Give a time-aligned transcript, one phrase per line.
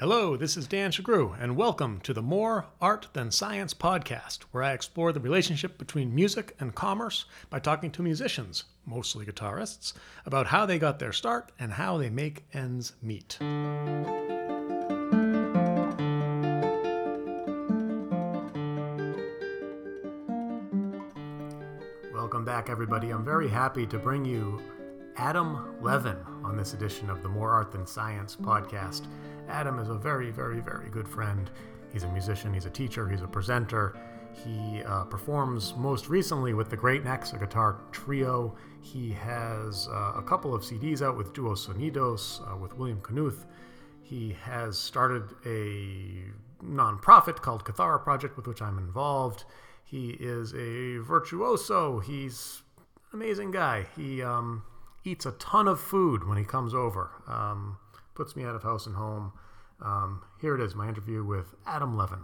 [0.00, 4.64] Hello, this is Dan Shagru, and welcome to the More Art Than Science podcast, where
[4.64, 9.92] I explore the relationship between music and commerce by talking to musicians, mostly guitarists,
[10.26, 13.38] about how they got their start and how they make ends meet.
[22.12, 23.10] Welcome back, everybody.
[23.10, 24.60] I'm very happy to bring you
[25.16, 29.06] Adam Levin on this edition of the More Art Than Science podcast.
[29.48, 31.50] Adam is a very, very, very good friend.
[31.92, 33.96] He's a musician, he's a teacher, he's a presenter.
[34.32, 38.56] He uh, performs most recently with the Great Necks, a guitar trio.
[38.80, 43.44] He has uh, a couple of CDs out with Duo Sonidos uh, with William Knuth.
[44.02, 46.24] He has started a
[46.64, 49.44] nonprofit called Kithara Project, with which I'm involved.
[49.84, 52.00] He is a virtuoso.
[52.00, 52.62] He's
[53.12, 53.86] an amazing guy.
[53.96, 54.64] He um,
[55.04, 57.10] eats a ton of food when he comes over.
[57.28, 57.78] Um,
[58.14, 59.32] puts me out of house and home.
[59.80, 62.20] Um, here it is, my interview with Adam Levin.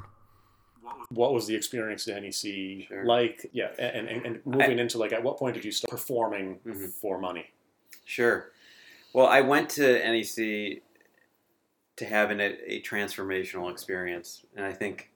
[1.11, 3.05] What was the experience at NEC Sure.
[3.05, 3.47] like?
[3.53, 6.93] Yeah, and, and, and moving into like, at what point did you start performing Mhm.
[6.93, 7.51] for money?
[8.05, 8.51] Sure.
[9.13, 10.83] Well, I went to NEC
[11.97, 15.11] to have an, a transformational experience, and I think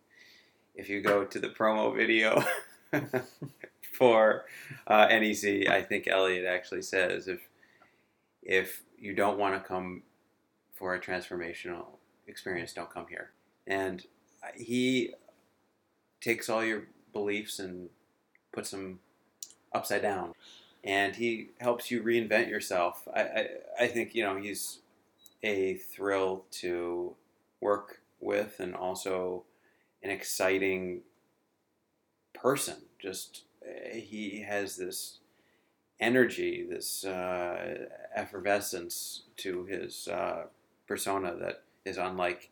[0.74, 2.42] if you go to the promo video
[3.92, 4.44] for
[4.86, 7.40] uh, NEC, I think Eliot actually says if
[8.42, 10.02] if you don't want to come
[10.84, 11.86] for a transformational
[12.26, 13.30] experience, don't come here.
[13.66, 14.04] And
[14.54, 15.14] he
[16.20, 17.88] takes all your beliefs and
[18.52, 18.98] puts them
[19.72, 20.34] upside down
[20.84, 23.08] and he helps you reinvent yourself.
[23.14, 23.48] I, I,
[23.80, 24.80] I think you know he's
[25.42, 27.14] a thrill to
[27.62, 29.44] work with, and also
[30.02, 31.00] an exciting
[32.34, 32.76] person.
[33.00, 35.20] Just uh, he has this
[35.98, 40.42] energy, this uh, effervescence to his uh,
[40.86, 42.50] persona that is unlike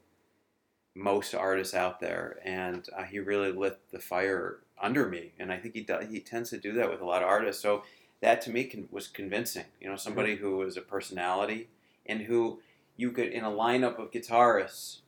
[0.95, 5.33] most artists out there, and uh, he really lit the fire under me.
[5.39, 7.63] And I think he does, he tends to do that with a lot of artists.
[7.63, 7.83] So
[8.21, 9.65] that to me con- was convincing.
[9.81, 11.69] You know, somebody who was a personality
[12.05, 12.61] and who
[12.97, 14.99] you could, in a lineup of guitarists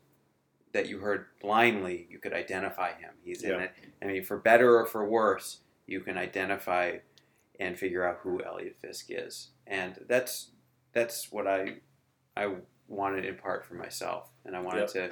[0.72, 3.10] that you heard blindly, you could identify him.
[3.22, 3.72] He's in it.
[4.02, 6.98] I mean, for better or for worse, you can identify
[7.60, 10.50] and figure out who Eliot Fisk is, and that's
[10.92, 11.76] that's what I
[12.36, 12.54] I
[12.88, 15.10] wanted in part for myself, and I wanted to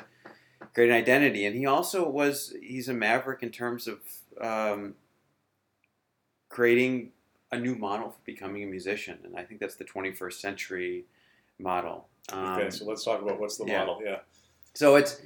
[0.74, 1.46] create an identity.
[1.46, 4.00] And he also was he's a maverick in terms of
[4.40, 4.94] um,
[6.48, 7.10] creating
[7.50, 11.04] a new model for becoming a musician, and I think that's the 21st century
[11.58, 12.08] model.
[12.32, 13.78] Um, Okay, so let's talk about what's the yeah.
[13.80, 14.00] model.
[14.04, 14.18] Yeah.
[14.74, 15.20] so it's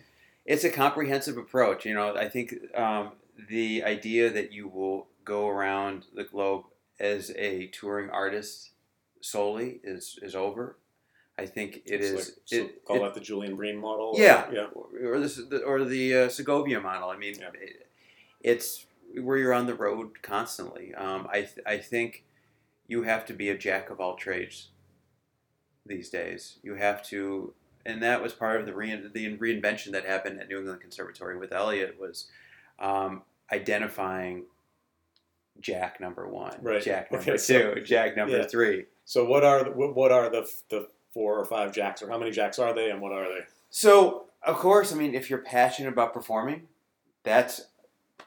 [0.45, 1.85] it's a comprehensive approach.
[1.85, 3.13] You know, I think um,
[3.49, 6.65] the idea that you will go around the globe
[6.99, 8.71] as a touring artist
[9.21, 10.77] solely is is over.
[11.39, 12.15] I think it It's is.
[12.15, 14.15] like- so it, call it- that the Julian Bream model.
[14.17, 14.67] or- yeah, Yeah.
[14.75, 17.11] or the or the uh, Segovia model.
[17.11, 17.51] I mean, Yeah.
[17.61, 17.87] it,
[18.41, 18.87] it's
[19.21, 20.95] where you're on the road constantly.
[20.95, 22.25] Um, I th- I think
[22.89, 24.69] you have to be a jack of all trades
[25.85, 26.59] these days.
[26.63, 27.53] You have to,
[27.85, 31.37] and that was part of the rein, the reinvention that happened at New England Conservatory
[31.37, 32.29] with Eliot was
[32.79, 33.23] um,
[33.53, 34.45] identifying
[35.61, 36.83] Jack number one, Right.
[36.83, 38.47] Jack Okay, number so- two, Jack number Yeah.
[38.47, 38.87] three.
[39.05, 42.19] So what are the, what what are the the four or five jacks, or how
[42.19, 43.41] many jacks are they, and what are they?
[43.71, 46.69] So, of course, I mean, if you're passionate about performing,
[47.23, 47.63] that's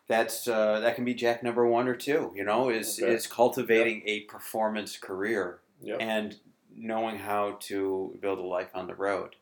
[0.07, 2.33] that's uh, that can be Jack number one or two.
[2.35, 3.13] You know, is Okay.
[3.13, 5.97] is cultivating a performance career Yep.
[6.01, 6.35] and
[6.75, 9.35] knowing how to build a life on the road.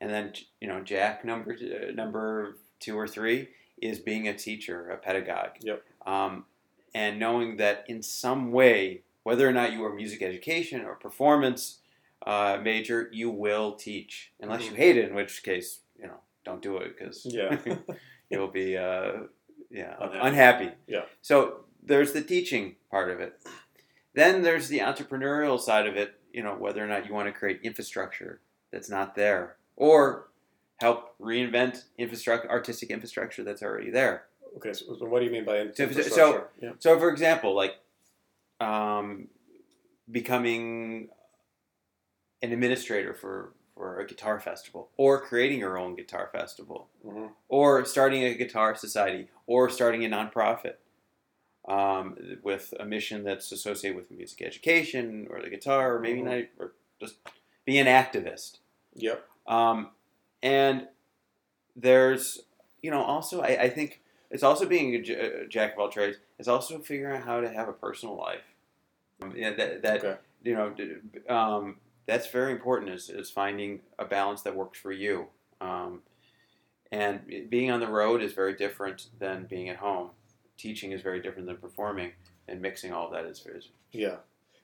[0.00, 3.50] And then you know, Jack number uh, number two or three
[3.80, 5.52] is being a teacher, a pedagogue.
[5.60, 5.84] Yep.
[6.04, 6.46] Um,
[6.92, 11.78] and knowing that in some way, whether or not you are music education or performance
[12.26, 16.62] uh, major, you will teach, unless you hate it, in which case, you know, don't
[16.62, 17.56] do it because Yeah.
[18.30, 19.12] you'll be uh,
[19.70, 20.28] yeah Unhappy.
[20.28, 20.70] unhappy.
[20.86, 21.02] Yeah.
[21.22, 23.40] So there's the teaching part of it.
[24.14, 26.18] Then there's the entrepreneurial side of it.
[26.32, 28.40] You know, whether or not you want to create infrastructure
[28.70, 30.28] that's not there, or
[30.78, 34.24] help reinvent infrastructure, artistic infrastructure that's already there.
[34.56, 34.72] Okay.
[34.72, 36.48] So, what do you mean by in- So- infrastructure?
[36.60, 36.70] yeah.
[36.78, 37.76] So, for example, like
[38.60, 39.28] um,
[40.10, 41.08] becoming
[42.42, 47.30] an administrator for, for a guitar festival, or creating your own guitar festival, Mhm.
[47.48, 50.74] or starting a guitar society, or starting a nonprofit
[51.68, 56.24] um, with a mission that's associated with music education or the guitar, or maybe Mhm.
[56.24, 57.16] not, or just
[57.64, 58.58] be an activist.
[58.94, 59.24] Yep.
[59.46, 59.90] Um,
[60.42, 60.88] and
[61.76, 62.42] there's,
[62.82, 65.88] you know, also I, I think it's also being a, j- a jack of all
[65.88, 66.18] trades.
[66.38, 68.42] It's also figuring out how to have a personal life.
[69.22, 70.18] Um, yeah, that, that Okay.
[70.42, 70.74] you know,
[71.32, 72.90] um, that's very important.
[72.90, 75.26] Is, is finding a balance that works for you.
[75.60, 76.02] Um,
[76.90, 80.10] And being on the road is very different than being at home.
[80.58, 82.12] Teaching is very different than performing,
[82.48, 84.16] and mixing all that is, is Yeah.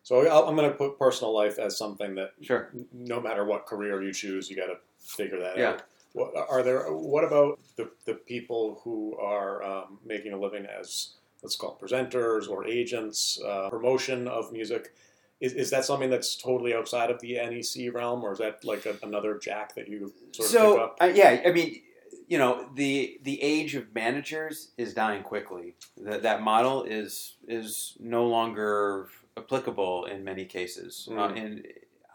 [0.02, 2.70] So I'll- I'm going to put personal life as something that sure.
[2.92, 5.70] no matter what career you choose, you got to figure that Yeah.
[5.70, 5.82] out.
[6.12, 6.92] What, are there?
[6.92, 11.84] What about the, the people who are um, making a living as let's call it
[11.84, 14.94] presenters or agents, uh, promotion of music?
[15.40, 18.86] Is, is that something that's totally outside of the NEC realm, or is that like
[18.86, 20.96] a, another jack that you sort of pick So up?
[21.00, 21.80] uh, yeah, I mean,
[22.26, 25.74] you know, the the age of managers is dying quickly.
[25.96, 31.08] That that model is is no longer applicable in many cases.
[31.10, 31.44] Uh, Mm.
[31.44, 31.66] and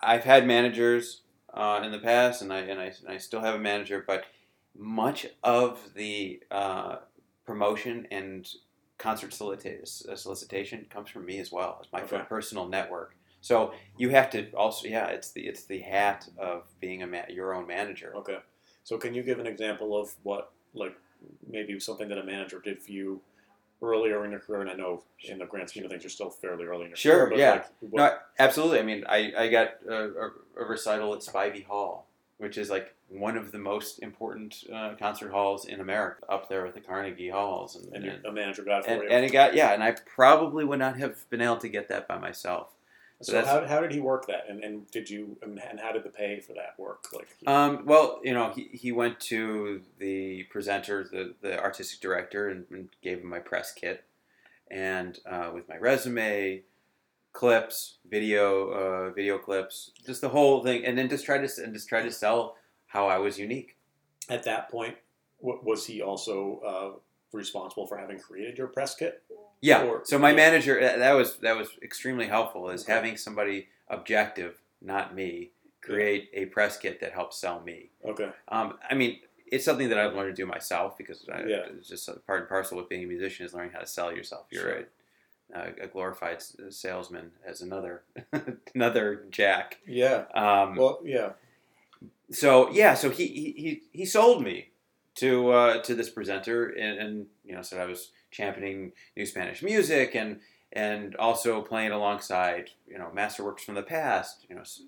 [0.01, 1.21] I've had managers
[1.53, 4.25] uh, in the past, and I, and I and I still have a manager, but
[4.75, 6.97] much of the uh,
[7.45, 8.47] promotion and
[8.97, 11.79] concert solicita- uh, solicitation comes from me as well.
[11.81, 12.23] It's my Okay.
[12.29, 13.15] personal network.
[13.41, 17.27] So you have to also, yeah, it's the it's the hat of being a ma-
[17.27, 18.13] your own manager.
[18.15, 18.37] Okay.
[18.83, 20.95] So can you give an example of what, like,
[21.49, 23.21] maybe something that a manager did for you
[23.81, 24.61] earlier in your career?
[24.61, 26.97] And I know in the grand scheme of things, you're still fairly early in your
[26.97, 27.29] Sure, career.
[27.29, 27.51] But yeah.
[27.51, 28.79] Like, what, No, absolutely.
[28.79, 30.31] I mean, I, I got a, a,
[30.61, 32.07] a recital at Spivey Hall,
[32.37, 36.63] which is like one of the most important uh, concert halls in America, up there
[36.65, 37.75] with the Carnegie Halls.
[37.75, 39.09] And, and and, a manager got it for and, you.
[39.09, 42.07] and it got, yeah, and I probably would not have been able to get that
[42.07, 42.73] by myself.
[43.21, 44.45] so that's- how, how did he work that?
[44.49, 47.05] And, and did you and, and how did the pay for that work?
[47.13, 52.49] Like, Um, well, you know, he, he went to the presenter, the, the artistic director,
[52.49, 54.05] and, and gave him my press kit,
[54.71, 56.63] and uh, with my resume,
[57.31, 61.73] clips, video, uh, video clips, just the whole thing, and then just try to and
[61.73, 62.55] just try to sell
[62.93, 63.75] how I was unique.
[64.29, 64.95] at that point,
[65.41, 66.99] was he also uh,
[67.37, 69.21] responsible for having created your press kit?
[69.61, 69.83] Yeah.
[69.83, 70.35] Or- so my yeah.
[70.35, 72.69] manager, that was that was extremely helpful.
[72.69, 72.93] Is Okay.
[72.93, 75.51] having somebody objective, not me,
[75.81, 77.89] create a press kit that helps sell me.
[78.05, 78.29] Okay.
[78.47, 81.65] Um, I mean, it's something that I've learned to do myself because I, Yeah.
[81.77, 84.45] it's just part and parcel with being a musician is learning how to sell yourself.
[84.51, 84.83] You're Sure.
[85.53, 88.03] a, a glorified salesman as another
[88.75, 89.79] another Jack.
[89.85, 90.25] Yeah.
[90.33, 91.31] Um, Well, yeah.
[92.31, 94.69] So yeah, so he he, he, sold me
[95.15, 99.61] to uh, to this presenter and, and you know said I was championing new Spanish
[99.61, 100.39] music and
[100.71, 104.81] and also playing alongside you know masterworks from the past, you know s-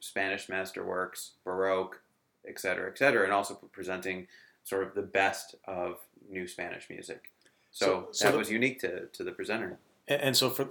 [0.00, 2.00] Spanish masterworks, Baroque,
[2.46, 4.26] et cetera, et cetera, and also presenting
[4.62, 5.96] sort of the best of
[6.30, 7.32] new Spanish music.
[7.72, 9.78] So, So- so that the- was unique to, to the presenter.
[10.06, 10.68] And, and so for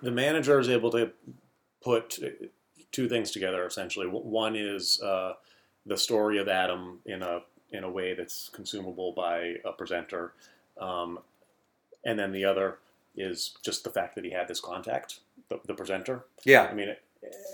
[0.00, 1.10] the manager is able to
[1.82, 2.18] put
[2.92, 4.06] two things together essentially.
[4.06, 5.34] One is uh,
[5.84, 7.40] the story of Adam in a
[7.72, 10.32] in a way that's consumable by a presenter,
[10.80, 11.18] um,
[12.04, 12.78] and then the other
[13.16, 16.24] is just the fact that he had this contact, the, the presenter.
[16.44, 16.94] Yeah, I mean,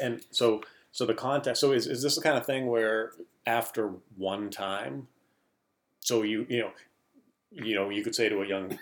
[0.01, 1.61] and so so the context.
[1.61, 3.13] So is, is this the kind of thing where
[3.47, 5.09] after one time,
[6.01, 6.71] so you you know,
[7.51, 8.79] you know, you could say to a young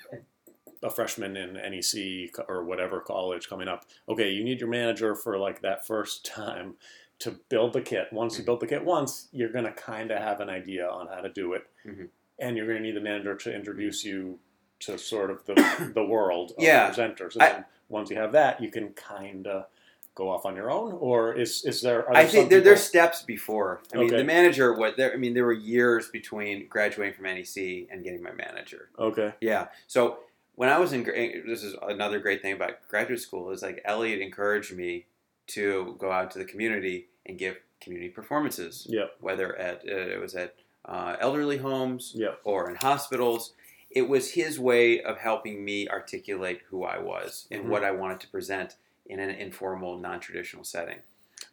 [0.82, 5.38] a freshman in NEC or whatever college coming up, okay, you need your manager for
[5.38, 6.74] like that first time
[7.18, 8.08] to build the kit.
[8.12, 11.20] Once you build the kit once, you're gonna kind of have an idea on how
[11.20, 12.08] to do it, Mhm.
[12.38, 14.38] and you're gonna need the manager to introduce you
[14.80, 15.54] to sort of the
[15.94, 16.90] the world of Yeah.
[16.90, 17.34] presenters.
[17.34, 19.66] And I- then once you have that, you can kind of
[20.14, 22.06] go off on your own, or is is there?
[22.08, 23.82] Are there I think there, there's steps before.
[23.92, 24.16] I mean, Okay.
[24.16, 24.72] the manager.
[24.72, 25.12] What there?
[25.12, 28.88] I mean, there were years between graduating from NEC and getting my manager.
[28.98, 29.34] okay.
[29.42, 29.68] Yeah.
[29.86, 30.20] So
[30.60, 33.80] when I was in, gra- this is another great thing about graduate school is like
[33.86, 35.06] Eliot encouraged me
[35.46, 39.16] to go out to the community and give community performances, Yep.
[39.20, 42.40] whether at uh, it was at uh, elderly homes Yep.
[42.44, 43.54] or in hospitals.
[43.90, 47.68] It was his way of helping me articulate who I was and Mhm.
[47.68, 48.76] what I wanted to present
[49.06, 50.98] in an informal, non-traditional setting.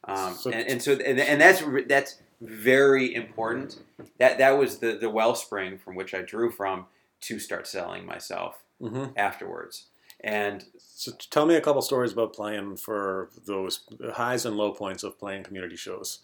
[0.03, 3.77] Um, So- and, and so, and, and that's that's very important.
[4.17, 6.87] That that was the the wellspring from which I drew from
[7.21, 9.87] to start selling myself hmm afterwards.
[10.21, 13.81] And So tell me a couple stories about playing for those
[14.13, 16.19] highs and low points of playing community shows.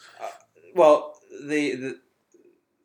[0.75, 1.99] well, the the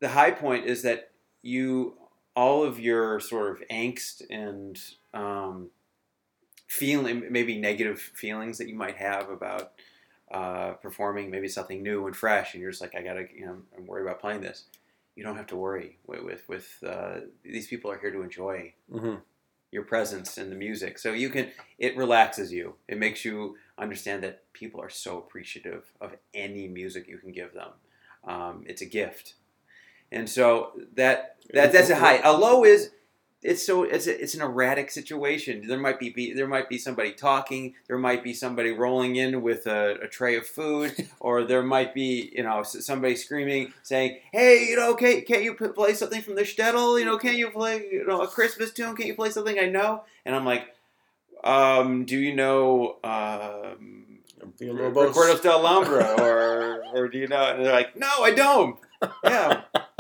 [0.01, 1.11] the high point is that
[1.43, 1.97] you
[2.37, 4.81] all of your sort of angst and
[5.15, 5.71] um,
[6.67, 9.73] feeling maybe negative feelings that you might have about
[10.31, 13.59] uh, performing maybe something new and fresh, and you're just like, I gotta, you know,
[13.77, 14.65] I'm worried about playing this.
[15.17, 18.75] You don't have to worry with with, with uh, these people are here to enjoy
[18.91, 19.19] hmm
[19.71, 20.99] your presence in the music.
[20.99, 22.75] So you can it relaxes you.
[22.89, 27.55] It makes you understand that people are so appreciative of any music you can give
[27.55, 27.71] them.
[28.25, 29.35] Um, it's a gift,
[30.11, 32.19] and so that that that's a high.
[32.19, 32.91] A low is
[33.43, 35.67] it's so it's a, it's an erratic situation.
[35.67, 37.75] There might be, be there might be somebody talking.
[37.87, 41.95] There might be somebody rolling in with a, a tray of food, or there might
[41.95, 46.35] be you know somebody screaming saying, "Hey, you know, can can't you play something from
[46.35, 46.99] the shtetl?
[46.99, 48.97] You know, can't you play you know a Christmas tune?
[48.97, 50.75] Can't you play something I know?" And I'm like,
[51.45, 54.05] um, "Do you know?" Um.
[54.61, 57.53] Recuerdos del Alhambra, or or do you know?
[57.53, 58.77] And they're like, no, I don't.
[59.25, 59.63] Yeah,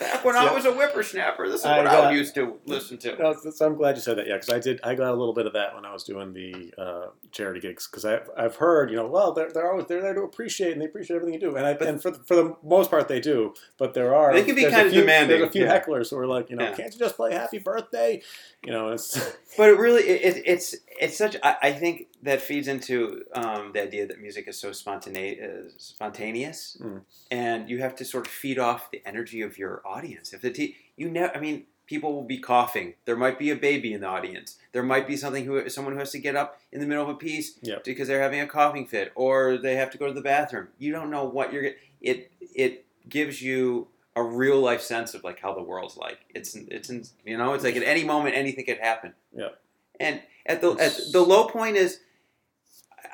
[0.00, 3.16] back when I was a whippersnapper, this is I what I, used to listen to.
[3.16, 4.26] No, so I'm glad you said that.
[4.26, 4.80] Yeah, because I did.
[4.82, 7.86] I got a little bit of that when I was doing the uh, charity gigs.
[7.86, 10.80] Because I've, I've heard, you know, well, they're, they're always they're there to appreciate and
[10.80, 11.54] they appreciate everything you do.
[11.56, 13.54] And I, But- and for the, for the most part they do.
[13.78, 15.78] But there are They can be kind of few- demanding, There's a few yeah.
[15.80, 16.74] hecklers who are like, you know, Yeah.
[16.74, 18.22] can't you just play Happy Birthday?
[18.64, 19.16] You know, it's
[19.56, 21.36] But it really, it, it, it's it's such.
[21.42, 26.76] I, I think that feeds into um, the idea that music is so spontaneous, spontaneous,
[26.80, 27.00] Mm.
[27.30, 30.32] and you have to sort of feed off the energy of your audience.
[30.32, 32.94] If the te- you know, I mean, people will be coughing.
[33.04, 34.56] There might be a baby in the audience.
[34.72, 37.08] There might be something who someone who has to get up in the middle of
[37.10, 37.84] a piece Yep.
[37.84, 40.68] because they're having a coughing fit, or they have to go to the bathroom.
[40.78, 41.70] You don't know what you're.
[42.00, 46.18] It it gives you a real life sense of like how the world's like.
[46.34, 49.14] It's it's in, you know it's like at any moment anything could happen.
[49.34, 49.50] Yeah.
[49.98, 52.00] And at the at the low point is,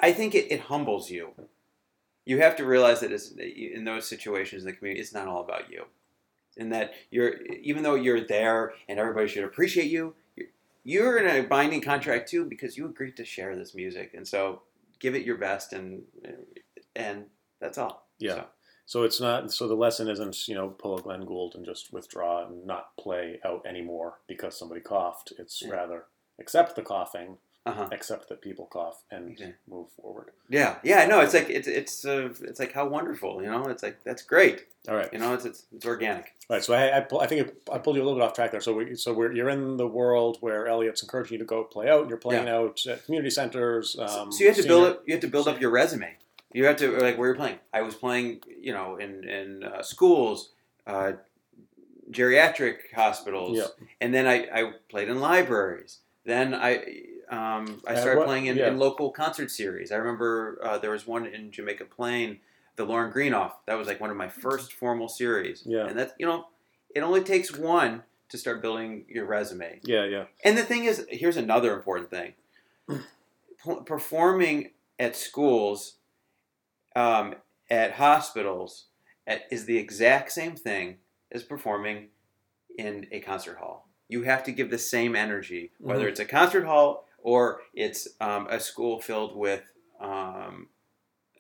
[0.00, 1.30] I think it, it humbles you.
[2.25, 5.71] You have to realize that in those situations in the community, it's not all about
[5.71, 5.85] you,
[6.56, 10.14] and that you're even though you're there and everybody should appreciate you,
[10.84, 14.62] you're, in a binding contract too because you agreed to share this music, and so
[15.00, 16.02] give it your best, and
[16.94, 17.25] and
[17.60, 18.08] that's all.
[18.18, 18.34] Yeah.
[18.34, 18.44] So,
[18.86, 19.52] so it's not.
[19.52, 22.96] So the lesson isn't, you know, pull a Glenn Gould and just withdraw and not
[22.96, 25.32] play out anymore because somebody coughed.
[25.38, 25.70] It's Yeah.
[25.70, 26.04] rather
[26.38, 27.88] accept the coughing, uh-huh.
[27.92, 29.54] accept that people cough, and Okay.
[29.68, 30.30] move forward.
[30.49, 33.66] Yeah, yeah, no, it's like it's it's uh, it's like how wonderful, you know.
[33.68, 35.12] It's like that's great, All right.
[35.12, 35.35] you know.
[35.35, 36.32] It's it's, it's organic.
[36.49, 38.61] Right, so I, I, I think I pulled you a little bit off track there.
[38.61, 41.90] So, we, so we're, you're in the world where Eliot's encouraging you to go play
[41.90, 42.02] out.
[42.02, 43.96] And you're playing out at community centers.
[43.99, 45.02] Um, so you have to senior- build up.
[45.06, 46.14] You have to build up your resume.
[46.52, 47.58] You have to like where you're playing.
[47.75, 50.50] I was playing, you know, in in uh, schools,
[50.87, 51.12] uh,
[52.11, 53.66] geriatric hospitals, Yeah.
[54.00, 55.99] and then I, I played in libraries.
[56.25, 56.85] Then I
[57.30, 58.68] um, I started what- playing in, yeah.
[58.68, 59.90] in local concert series.
[59.92, 62.38] I remember uh, there was one in Jamaica Plain,
[62.76, 63.56] the Loring Greenough.
[63.66, 65.62] That was like one of my first formal series.
[65.66, 65.87] Yeah.
[65.87, 66.47] and that's you know,
[66.95, 69.80] it only takes one to start building your resume.
[69.85, 72.33] Yeah, yeah, And the thing is, here's another important thing:
[73.85, 75.97] performing at schools,
[76.95, 77.35] um,
[77.71, 78.87] at hospitals,
[79.26, 80.97] at, is the exact same thing
[81.33, 82.09] as performing
[82.78, 83.88] in a concert hall.
[84.09, 86.11] You have to give the same energy, whether Mhm.
[86.11, 89.64] it's a concert hall or it's um, a school filled with,
[90.00, 90.68] um,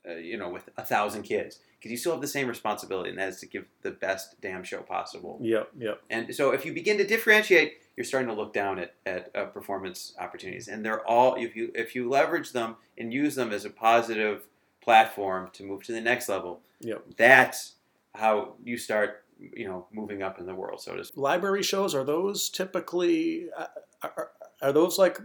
[0.08, 3.18] uh, you know, with a thousand kids, because you still have the same responsibility, and
[3.20, 5.38] that is to give the best damn show possible.
[5.40, 6.02] yep, yep.
[6.10, 9.44] And so if you begin to differentiate, you're starting to look down at, at uh,
[9.46, 10.66] performance opportunities.
[10.66, 14.42] And they're all, if you, if you leverage them and use them as a positive
[14.82, 17.04] platform to move to the next level, Yep.
[17.16, 17.74] that's
[18.14, 21.16] how you start, you know, moving up in the world, so to speak.
[21.16, 23.66] Library shows are those typically uh,
[24.02, 24.30] are,
[24.62, 25.18] are those like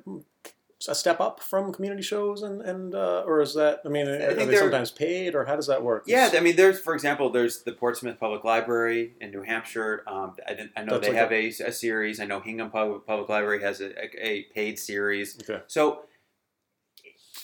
[0.87, 4.33] a step up from community shows and and uh, or is that I mean are
[4.33, 6.05] think they sometimes paid or how does that work?
[6.07, 10.03] Yeah, I mean, there's, for example, there's the Portsmouth Public Library in New Hampshire.
[10.07, 12.19] Um, I, I know That's they like have a, a series.
[12.19, 13.91] I know Hingham Public, Public Library has a,
[14.25, 15.37] a, paid series.
[15.43, 15.61] Okay.
[15.67, 16.01] So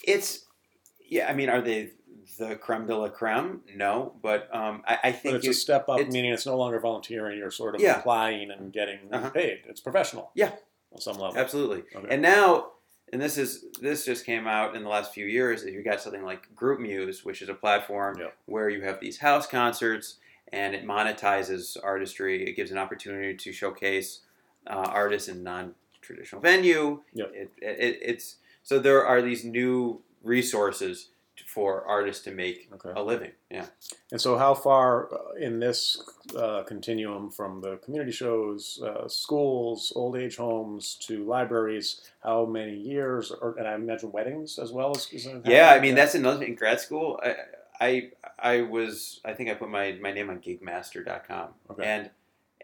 [0.04, 0.46] it's
[1.08, 1.30] yeah.
[1.30, 1.92] I mean, are they
[2.40, 3.62] the creme de la creme?
[3.76, 6.46] No, but um, I, I But think it's you, a step up, it's- meaning it's
[6.46, 7.38] no longer volunteering.
[7.38, 8.00] You're sort of Yeah.
[8.00, 9.30] applying and getting Uh-huh.
[9.30, 9.60] paid.
[9.68, 10.32] It's professional.
[10.36, 10.52] Yeah.
[10.98, 11.38] On some level.
[11.38, 11.84] absolutely.
[11.96, 12.08] Okay.
[12.10, 12.72] And now,
[13.14, 15.62] and this is this just came out in the last few years.
[15.64, 18.36] Is you got something like Groupmuse, which is a platform Yep.
[18.48, 20.16] where you have these house concerts
[20.52, 22.48] and it monetizes artistry.
[22.50, 24.22] It gives an opportunity to showcase
[24.66, 27.02] uh, artists in non-traditional venue.
[27.14, 27.32] Yep.
[27.34, 31.10] It, it, it's so there are these new resources
[31.58, 32.92] for artists to make Okay.
[32.96, 33.32] a living.
[33.50, 33.66] Yeah.
[34.12, 35.80] And so, how far uh, in this
[36.38, 41.88] uh, continuum from the community shows, uh, schools, old age homes to libraries?
[42.24, 43.32] How many years?
[43.32, 45.02] Or and I imagine weddings as well as.
[45.12, 46.50] is Yeah, I mean that's another thing.
[46.50, 47.32] In grad school, I,
[47.88, 47.90] I
[48.54, 51.86] I was I think I put my, my name on Gigmaster.com, Okay.
[51.94, 52.04] and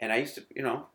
[0.02, 0.86] and I used to you know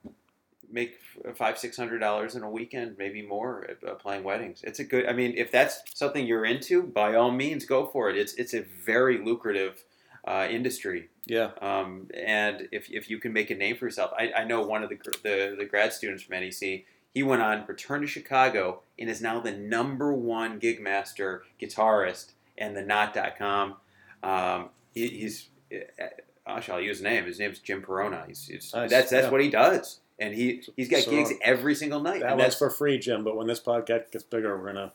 [0.70, 0.98] make
[1.34, 4.62] five six hundred dollars in a weekend, maybe more, uh, playing weddings.
[4.62, 5.06] It's a good.
[5.06, 8.16] I mean, if that's something you're into, by all means, go for it.
[8.16, 9.84] It's it's a very lucrative
[10.26, 11.08] uh, industry.
[11.26, 11.50] yeah.
[11.62, 14.82] Um, and if, if you can make a name for yourself, I, I know one
[14.82, 16.84] of the, the the grad students from NEC.
[17.14, 22.32] He went on, returned to Chicago, and is now the number one gig master guitarist
[22.58, 23.76] and the Knot.com.
[24.22, 26.04] Um, he, he's, uh,
[26.46, 27.24] I'll use his name.
[27.24, 28.26] His name's Jim Perona.
[28.26, 29.30] He's, he's Nice, that's that's yeah.
[29.30, 30.00] what he does.
[30.18, 32.20] And he he's got So- gigs every single night.
[32.20, 33.24] That and was for free, Jim.
[33.24, 34.92] But when this podcast gets bigger, we're gonna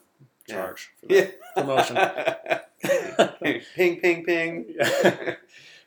[0.47, 0.55] Yeah.
[0.55, 1.15] charge for that.
[1.55, 1.63] yeah.
[1.63, 3.61] promotion.
[3.75, 4.75] ping, ping, ping.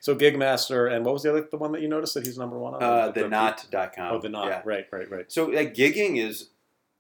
[0.00, 2.58] so Gigmaster, and what was the other the one that you noticed that he's number
[2.58, 2.82] one on?
[2.82, 4.14] Uh, the knot.com.
[4.14, 4.48] Oh, the knot.
[4.48, 4.62] Yeah.
[4.64, 5.30] Right, right, right.
[5.32, 6.48] So like gigging is,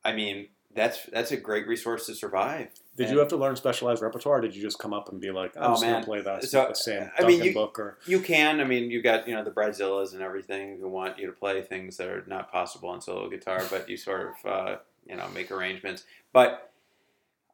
[0.04, 2.68] I mean, that's that's a great resource to survive.
[2.96, 4.38] Did And- you have to learn specialized repertoire?
[4.38, 6.42] Or did you just come up and be like, I'm Oh, just gonna play that
[6.44, 8.60] So, the Sam I Duncan mean, you- book or You can.
[8.60, 11.60] I mean, you got you know the Bridezillas and everything who want you to play
[11.62, 14.76] things that are not possible on solo guitar, but you sort of uh,
[15.06, 16.04] you know make arrangements.
[16.32, 16.72] But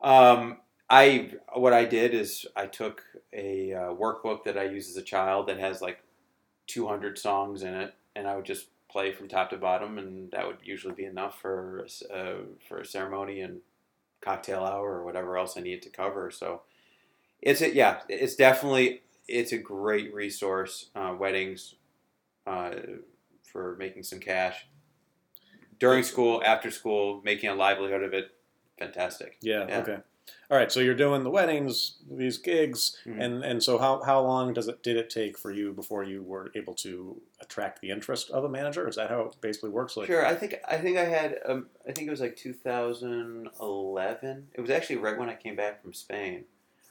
[0.01, 0.59] um,
[0.89, 5.03] I what I did is I took a uh, workbook that I used as a
[5.03, 5.99] child that has like
[6.69, 10.47] 200 songs in it, and I would just play from top to bottom, and that
[10.47, 12.35] would usually be enough for uh,
[12.69, 13.61] for a ceremony and
[14.23, 16.31] cocktail hour or whatever else I need to cover.
[16.31, 16.63] So
[17.41, 20.91] it's a, yeah, it's definitely it's a great resource.
[20.95, 21.75] Uh, weddings
[22.47, 22.73] uh,
[23.43, 24.67] for making some cash
[25.79, 28.31] during school, after school, making a livelihood of it.
[28.79, 29.37] Fantastic.
[29.41, 29.79] yeah, Yeah.
[29.79, 29.99] okay.
[30.51, 33.21] All right, so you're doing the weddings, these gigs, Mhm.
[33.25, 36.23] and and so how, how long does it did it take for you before you
[36.23, 38.87] were able to attract the interest of a manager?
[38.87, 39.97] Is that how it basically works?
[39.97, 40.27] Like, Sure.
[40.27, 44.49] I think I think I had um, I think it was like 2011.
[44.55, 46.45] It was actually right when I came back from Spain.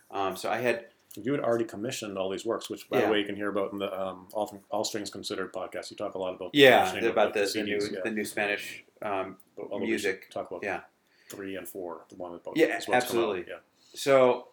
[0.10, 3.06] Um, so I had you had already commissioned all these works, which by Yeah.
[3.08, 5.92] the way you can hear about in the um, all, all Strings Considered podcast.
[5.92, 8.00] You talk a lot about yeah commissioning about the, the CDs, new yeah.
[8.04, 8.84] the new Spanish.
[9.02, 10.30] Um, But although we music.
[10.32, 10.82] talk about Yeah.
[11.32, 13.46] Three and four, the one with both Yeah, is what's come out, absolutely.
[13.94, 14.48] so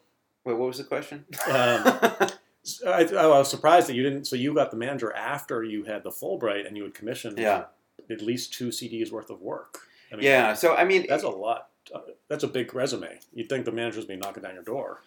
[0.44, 1.24] wait, what was the question?
[1.50, 2.30] Um.
[2.86, 4.26] I, I was surprised that you didn't.
[4.26, 7.64] So you got the manager after you had the Fulbright, and you had commissioned yeah.
[8.10, 9.78] at least two CDs worth of work.
[10.12, 10.52] I mean, Yeah.
[10.54, 11.68] So I mean, that's a lot.
[11.94, 13.18] Uh, That's a big resume.
[13.32, 15.00] You'd think the manager's be knocking down your door.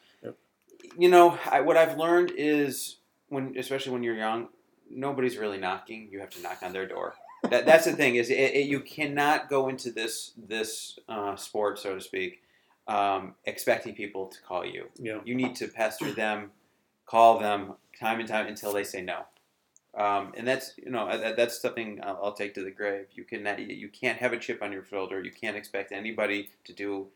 [0.97, 2.97] you know, I, what I've learned is
[3.29, 4.47] when, especially when you're young,
[4.89, 6.09] nobody's really knocking.
[6.11, 7.13] You have to knock on their door.
[7.49, 11.79] That, that's the thing is, it, it, you cannot go into this this uh, sport,
[11.79, 12.41] so to speak,
[12.87, 14.85] um, expecting people to call you.
[14.99, 16.51] You You need to pester them,
[17.05, 19.25] call them time and time until they say no.
[19.93, 23.07] Um, and that's you know that, that's something I'll, I'll take to the grave.
[23.13, 25.21] You can you can't have a chip on your shoulder.
[25.21, 27.07] You can't expect anybody to do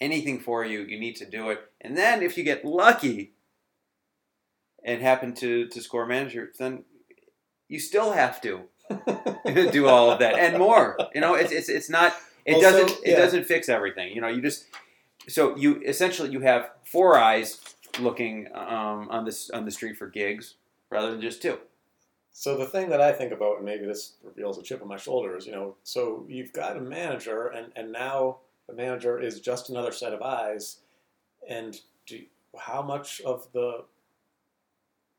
[0.00, 0.82] anything for you.
[0.82, 1.60] You need to do it.
[1.80, 3.32] And then if you get lucky
[4.84, 6.84] and happen to to score manager, then
[7.68, 8.68] you still have to
[9.72, 10.96] do all of that and more.
[11.14, 12.14] You know, it's it's it's not.
[12.44, 13.00] It Well, so, doesn't.
[13.06, 13.12] yeah.
[13.12, 14.14] It doesn't fix everything.
[14.14, 14.66] You know, you just
[15.28, 17.60] so you essentially you have four eyes
[17.98, 20.54] looking um, on this on the street for gigs
[20.90, 21.58] rather than just two.
[22.36, 24.96] So the thing that I think about, and maybe this reveals a chip on my
[24.96, 29.40] shoulder, is you know, so you've got a manager, and and now the manager is
[29.40, 30.78] just another set of eyes,
[31.48, 32.20] and do,
[32.58, 33.84] how much of the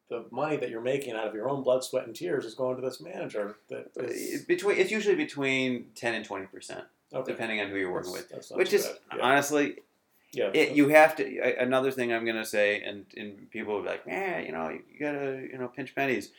[0.10, 2.76] the money that you're making out of your own blood, sweat, and tears is going
[2.76, 3.58] to this manager?
[3.70, 7.32] That is, Between it's usually between ten and twenty percent, okay.
[7.32, 8.30] depending on who you're working with.
[8.30, 9.22] That's Which is yeah.
[9.22, 9.78] honestly,
[10.32, 10.52] yeah.
[10.54, 11.60] it, you have to.
[11.60, 15.00] Another thing I'm gonna say, and and people will be like, yeah, you know, you
[15.00, 16.32] gotta you know pinch pennies.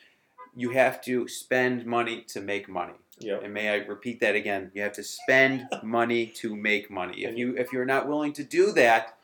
[0.55, 2.95] You have to spend money to make money.
[3.19, 3.39] yeah.
[3.43, 4.71] And may I repeat that again?
[4.75, 7.25] You have to spend money to make money.
[7.25, 9.19] If you if you're not willing to do that,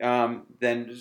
[0.00, 0.96] um, then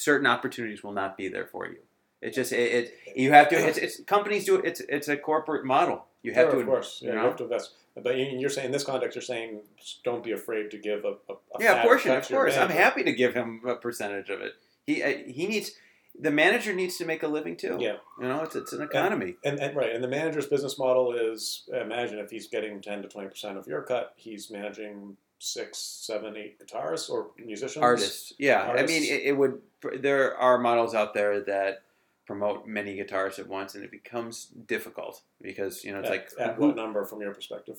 [0.00, 1.78] certain opportunities will not be there for you.
[2.22, 2.72] It just it,
[3.06, 3.56] it you have to.
[3.56, 4.64] It's, it's companies do it.
[4.64, 6.06] It's it's a corporate model.
[6.22, 6.60] You have Sure, to.
[6.60, 6.98] of course.
[7.00, 7.26] you Yeah, you know?
[7.28, 7.72] have to invest.
[8.02, 9.60] But you- you're saying in this context, you're saying
[10.04, 12.12] don't be afraid to give a, a, a Yeah, a portion.
[12.12, 14.52] Of course, I'm happy to give him a percentage of it.
[14.86, 15.72] He uh, he needs
[16.18, 17.78] the manager needs to make a living too.
[17.80, 17.96] Yeah.
[18.20, 19.36] You know, it's it's an economy.
[19.44, 23.08] And, and right, and the manager's business model is imagine if he's getting ten to
[23.08, 27.82] twenty percent of your cut, he's managing six, seven, eight guitarists or musicians.
[27.82, 28.32] artists.
[28.38, 29.60] Yeah, I mean, it, it would.
[29.98, 31.82] There are models out there that
[32.26, 36.28] promote many guitarists at once, and it becomes difficult because you know it's At, like
[36.38, 37.78] at who- what number from your perspective?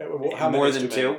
[0.00, 1.16] Uh, how more than two.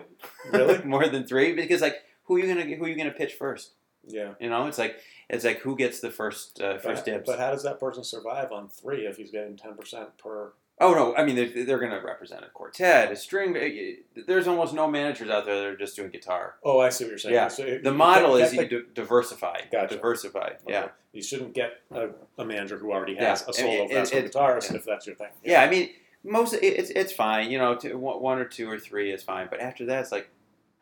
[0.52, 0.84] Really?
[0.86, 3.72] more than three, because like who are you gonna who are you gonna pitch first?
[4.08, 4.34] Yeah.
[4.40, 4.98] You know, it's like
[5.30, 7.24] it's like who gets the first uh, first But, dibs.
[7.26, 10.54] but how does that person survive on three if he's getting ten percent per?
[10.80, 13.56] Oh no, I mean they're, they're gonna represent a quartet, a string.
[13.56, 16.56] uh, There's almost no managers out there that are just doing guitar.
[16.64, 17.34] Oh, I see what you're saying.
[17.36, 17.48] Yeah.
[17.48, 19.96] So it- The model get- is you di- diversify, Gotcha.
[19.96, 20.50] diversify.
[20.66, 20.88] the- Yeah.
[21.14, 23.30] You shouldn't get a, a manager who already Yeah.
[23.30, 24.78] has a solo classical it- guitarist yeah.
[24.78, 25.30] if that's your thing.
[25.46, 25.92] Yeah, I mean,
[26.26, 27.50] most it- it's it's fine.
[27.50, 29.48] You know, one or two or three is fine.
[29.50, 30.30] But after that, it's like,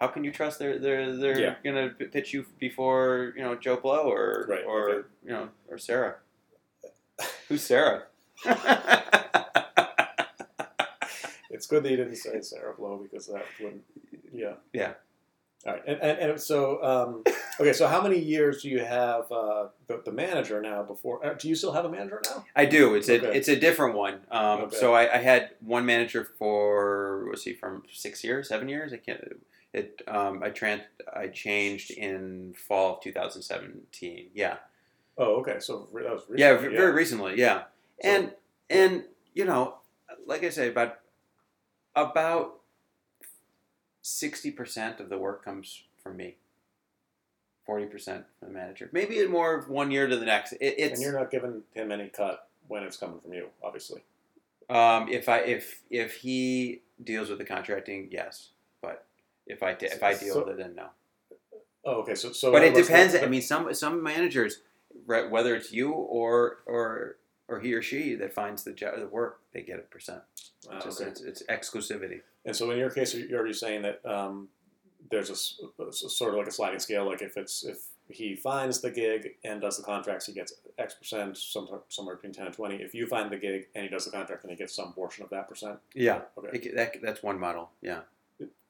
[0.01, 1.55] how can you trust they're they're they're Yeah.
[1.63, 5.07] gonna pitch you before you know Joe Blow or Right, or okay.
[5.23, 6.15] you know or Sarah?
[7.47, 8.05] Who's Sarah?
[11.53, 13.83] It's good that you didn't say Sarah Blow because that wouldn't.
[14.33, 14.53] Yeah.
[14.73, 14.93] Yeah.
[15.65, 17.23] All right, and, and, and so um,
[17.57, 20.83] okay, so how many years do you have uh, the, the manager now?
[20.83, 22.43] Before uh, do you still have a manager now?
[22.53, 22.95] I do.
[22.95, 24.15] It's a it's a different one.
[24.29, 24.75] Um, Okay.
[24.75, 28.91] So I, I had one manager for was he from six years, seven years?
[28.91, 29.21] I can't.
[29.71, 30.81] It um, I tran
[31.15, 34.31] I changed in fall of 2017.
[34.33, 34.57] Yeah,
[35.17, 37.39] Oh, okay, so that was recently, yeah, very recently.
[37.39, 37.63] Yeah,
[38.01, 38.31] So- and
[38.69, 39.75] and you know,
[40.27, 40.97] like I say, about
[41.95, 42.59] about
[44.01, 46.35] sixty percent of the work comes from me.
[47.65, 48.89] Forty percent from the manager.
[48.91, 50.53] Maybe more of one year to the next.
[50.53, 54.03] It, it's and you're not giving him any cut when it's coming from you, obviously.
[54.69, 58.49] Um, if I if if he deals with the contracting, yes.
[58.81, 59.05] But
[59.47, 60.87] if I if I deal So- with it, then no.
[61.85, 62.51] Oh, okay, so so.
[62.51, 63.13] But it depends.
[63.13, 64.61] I mean, some some managers,
[65.05, 69.39] whether it's you or or or he or she that finds the job, the work,
[69.53, 70.21] they get a percent.
[70.69, 71.09] Ah, It's, just, okay.
[71.09, 72.21] it's, it's exclusivity.
[72.45, 74.47] And so in your case, you're already saying that um,
[75.11, 77.05] there's a, a s- sort of like a sliding scale.
[77.05, 77.77] Like if it's if
[78.09, 82.33] he finds the gig and does the contracts, he gets X percent, somewhere somewhere between
[82.33, 82.75] ten and twenty.
[82.75, 85.23] If you find the gig and he does the contract, then he gets some portion
[85.23, 85.79] of that percent.
[85.93, 86.57] Yeah, Okay.
[86.57, 87.69] it, that, that's one model.
[87.81, 88.01] Yeah,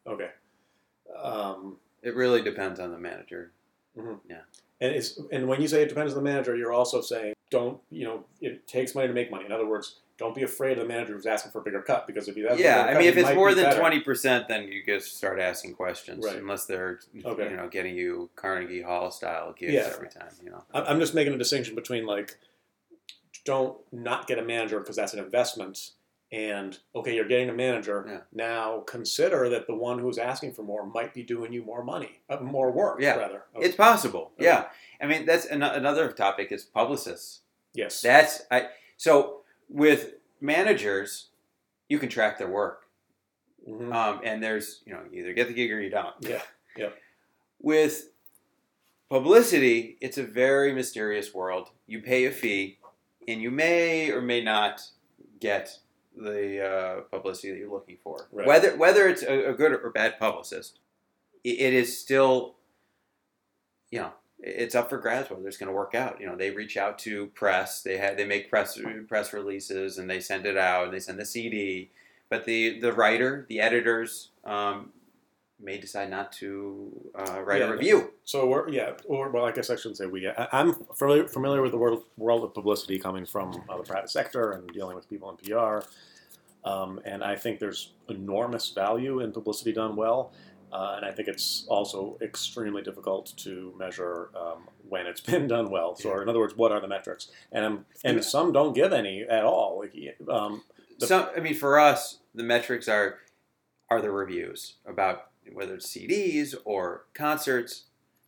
[0.07, 0.29] Okay.
[1.21, 3.51] Um, it really depends on the manager.
[3.95, 4.41] Yeah.
[4.81, 7.79] And it's and when you say it depends on the manager, you're also saying don't
[7.91, 9.45] you know it takes money to make money.
[9.45, 12.05] In other words, don't be afraid of the manager who's asking for a bigger cut
[12.07, 14.83] because if he has Yeah, I mean, if it's more than twenty percent, then you
[14.85, 16.25] just start asking questions.
[16.25, 16.37] Right.
[16.37, 17.49] Unless they're Okay.
[17.51, 19.91] you know getting you Carnegie Hall style gigs Yeah.
[19.95, 20.29] every time.
[20.43, 20.63] You know.
[20.73, 22.37] I'm just making a distinction between like,
[23.45, 25.91] don't not get a manager because that's an investment,
[26.31, 28.05] and okay, you're getting a manager.
[28.07, 28.19] Yeah.
[28.31, 32.21] Now consider that the one who's asking for more might be doing you more money,
[32.29, 32.99] uh, more work.
[32.99, 33.17] Yeah.
[33.17, 33.43] rather.
[33.55, 34.31] It's possible.
[34.35, 34.45] Okay.
[34.45, 34.65] Yeah.
[35.01, 37.41] I mean, that's an- another topic is publicists.
[37.73, 38.01] Yes.
[38.01, 38.69] That's I.
[38.97, 41.27] So with managers,
[41.89, 42.87] you can track their work,
[43.67, 43.93] Mhm.
[43.93, 46.15] um, and there's you know you either get the gig or you don't.
[46.21, 46.41] Yeah.
[47.59, 48.09] With
[49.09, 51.69] publicity, it's a very mysterious world.
[51.87, 52.79] You pay a fee,
[53.27, 54.81] and you may or may not
[55.39, 55.79] get
[56.15, 58.27] the uh, publicity that you're looking for.
[58.31, 58.45] Right.
[58.47, 60.79] Whether whether it's a, a good or bad publicist,
[61.45, 62.55] i- it is still,
[63.91, 64.13] you know,
[64.45, 66.19] it's up for grabs whether it's going to work out.
[66.19, 68.77] You know, they reach out to press, they had they make press
[69.07, 71.89] press releases, and they send it out, and they send the CD.
[72.29, 74.89] But the the writer, the editors, um,
[75.61, 77.67] may decide not to uh, write Yeah.
[77.69, 78.11] a review.
[78.25, 80.27] So we're yeah, or well, I guess I shouldn't say we.
[80.27, 84.09] I, I'm familiar familiar with the world world of publicity coming from uh, the private
[84.09, 85.79] sector and dealing with people in PR,
[86.67, 90.33] um, and I think there's enormous value in publicity done well,
[90.73, 95.69] uh, and I think it's also extremely difficult to measure um, when it's been done
[95.69, 95.95] well.
[95.95, 97.29] So, in other words, what are the metrics?
[97.51, 99.79] And um, and some don't give any at all.
[99.79, 99.93] Like,
[100.29, 100.63] um,
[100.99, 103.19] Some, I mean, for us, the metrics are
[103.89, 107.83] are the reviews about whether it's CDs or concerts.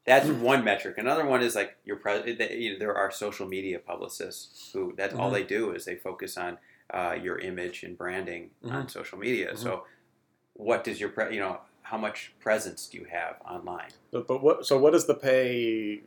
[0.05, 0.99] That's one metric.
[0.99, 4.93] Another one is like your pre- they- you know, there are social media publicists who
[4.95, 5.33] that's all Mhm.
[5.33, 6.59] they do is they focus on
[6.93, 9.53] uh, your image and branding on social media.
[9.53, 9.57] Mhm.
[9.57, 9.85] So,
[10.53, 13.89] what does your pre- you know how much presence do you have online?
[14.11, 14.65] But, but what?
[14.65, 16.01] So what does the pay?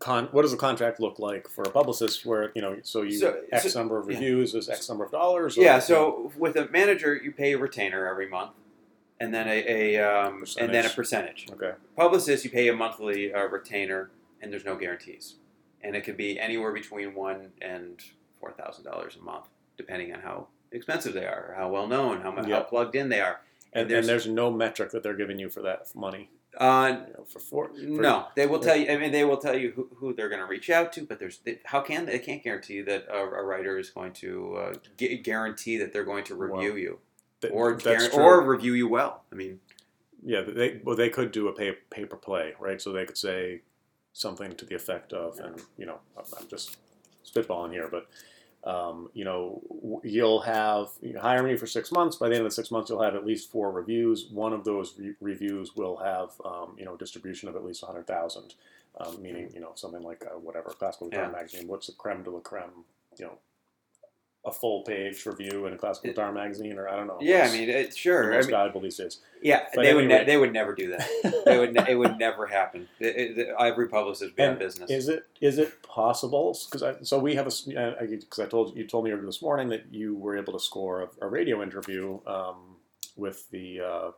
[0.00, 2.26] Con, what does the contract look like for a publicist?
[2.26, 4.16] Where you know, so you So- X so- number of yeah.
[4.18, 5.56] reviews is X number of dollars.
[5.56, 5.78] or- Yeah.
[5.78, 8.50] So with a manager, you pay a retainer every month,
[9.20, 11.46] and then a, a um, and then a percentage.
[11.52, 14.10] okay, Publicist, you pay a monthly uh, retainer,
[14.42, 15.36] and there's no guarantees,
[15.80, 18.02] and it could be anywhere between one and
[18.40, 19.46] four thousand dollars a month,
[19.78, 23.20] depending on how expensive they are, how well known, how, mu- how plugged in they
[23.20, 23.40] are.
[23.74, 26.30] And, there's- and there's no metric that they're giving you for that money.
[26.56, 27.68] Uh, You know, for four.
[27.70, 28.88] For, no, they will tell you.
[28.88, 31.18] I mean, they will tell you who, who they're going to reach out to, but
[31.18, 34.74] there's they, how can they, can't guarantee that a, a writer is going to uh,
[34.96, 36.98] gu- guarantee that they're going to review Well, you
[37.40, 38.22] th- or that's guaran- true.
[38.22, 39.24] or review you well.
[39.32, 39.58] I mean,
[40.24, 42.80] yeah, they well they could do a pay pay per play, right?
[42.80, 43.62] So they could say
[44.12, 46.76] something to the effect of, and you know, I'm, I'm just
[47.26, 48.06] spitballing here, but.
[48.64, 52.16] Um, you know, you'll have you hire me for six months.
[52.16, 54.26] By the end of the six months, you'll have at least four reviews.
[54.30, 58.06] One of those re- reviews will have, um, you know, distribution of at least hundred
[58.06, 58.54] thousand,
[59.00, 61.28] um, meaning you know something like uh, whatever classical Yeah.
[61.28, 61.68] magazine.
[61.68, 62.84] What's the creme de la creme?
[63.18, 63.38] You know,
[64.46, 67.18] a full page review in a classical guitar magazine, or I don't know.
[67.20, 68.32] yeah, I mean, it, the sure.
[68.32, 69.20] I most mean, valuable these days.
[69.42, 71.08] yeah, but they would ne- they would never do that.
[71.46, 72.88] They would ne- it would never happen.
[73.00, 74.90] It, it, every publicist would be And business.
[74.90, 76.58] Is it is it possible?
[76.66, 79.68] Because I, so we have a because I told you told me earlier this morning
[79.70, 82.76] that you were able to score a, a radio interview um,
[83.16, 84.10] with the uh,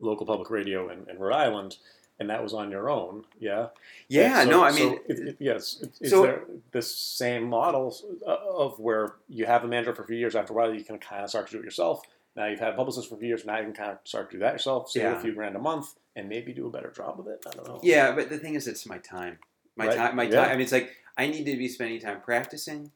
[0.00, 1.76] local public radio in, in Rhode Island,
[2.20, 3.24] and that was on your own.
[3.40, 3.68] Yeah.
[4.08, 5.80] yeah, So- no, I so mean, it, it- yes.
[5.82, 7.94] it- Is so- there this same model
[8.26, 10.34] uh, of where you have a manager for a few years?
[10.36, 12.02] After a while, you can kind of start to do it yourself,
[12.36, 13.44] Now you've had a publicist for a few years.
[13.44, 14.90] Now you can kind of start to do that yourself.
[14.90, 15.16] Save Yeah.
[15.16, 17.44] a few grand a month and maybe do a better job of it.
[17.48, 17.80] I don't know.
[17.82, 19.38] Yeah, but the thing is, it's my time.
[19.76, 19.96] My Right.
[19.96, 20.16] time.
[20.16, 20.40] My Yeah.
[20.40, 20.48] time.
[20.50, 22.90] I mean, it's like I need to be spending time practicing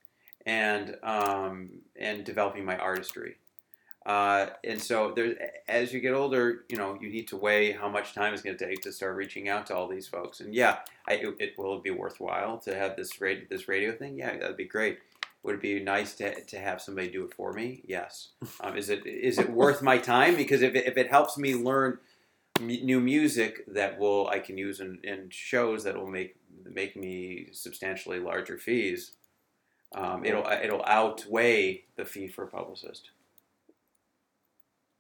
[0.47, 3.37] and um, and developing my artistry.
[4.09, 5.15] Uh, and so
[5.69, 8.57] as you get older, you know, you need to weigh how much time it's going
[8.57, 10.41] to take to start reaching out to all these folks.
[10.41, 13.93] And yeah, I, it, it will it be worthwhile to have this radio this radio
[13.93, 14.17] thing.
[14.17, 15.01] Yeah, that'd be great.
[15.43, 17.83] Would it be nice to, to have somebody do it for me?
[17.87, 18.31] Yes.
[18.61, 20.37] Um, is it is it worth my time?
[20.37, 21.99] Because if it, if it helps me learn
[22.59, 26.97] m- new music that will I can use in, in shows that will make make
[26.97, 29.13] me substantially larger fees,
[29.95, 33.11] um, it'll it'll outweigh the fee for a publicist.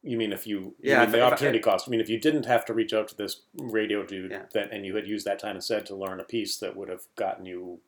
[0.02, 1.88] You mean if you, Yeah, yeah, if- the I- opportunity cost?
[1.88, 4.42] I mean, if you didn't have to reach out to this radio dude, Yeah.
[4.52, 7.02] then and you had used that time instead to learn a piece that would have
[7.16, 7.80] gotten you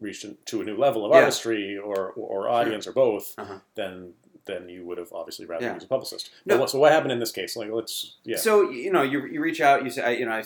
[0.00, 1.18] reached to a new level of Yeah.
[1.20, 3.58] artistry or or audience or both, Uh-huh.
[3.76, 5.74] then then you would have obviously rather Yeah.
[5.74, 6.30] use a publicist.
[6.44, 6.54] No.
[6.54, 7.56] But what, so what happened in this case?
[7.56, 8.36] Like, let's yeah.
[8.36, 9.82] So you know, you, you reach out.
[9.84, 10.44] You say, I, you know, I,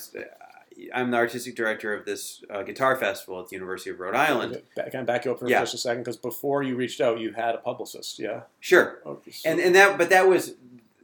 [0.94, 4.62] I'm the artistic director of this uh, guitar festival at the University of Rhode Island.
[4.74, 5.60] Back, can I back you up for Yeah.
[5.60, 6.04] just a second?
[6.04, 8.42] Because before you reached out, you had a publicist, yeah.
[8.60, 10.54] Sure, Okay, so- and and that but that was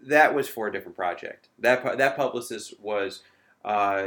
[0.06, 1.48] that was for a different project.
[1.58, 3.22] That that publicist was
[3.64, 4.06] uh,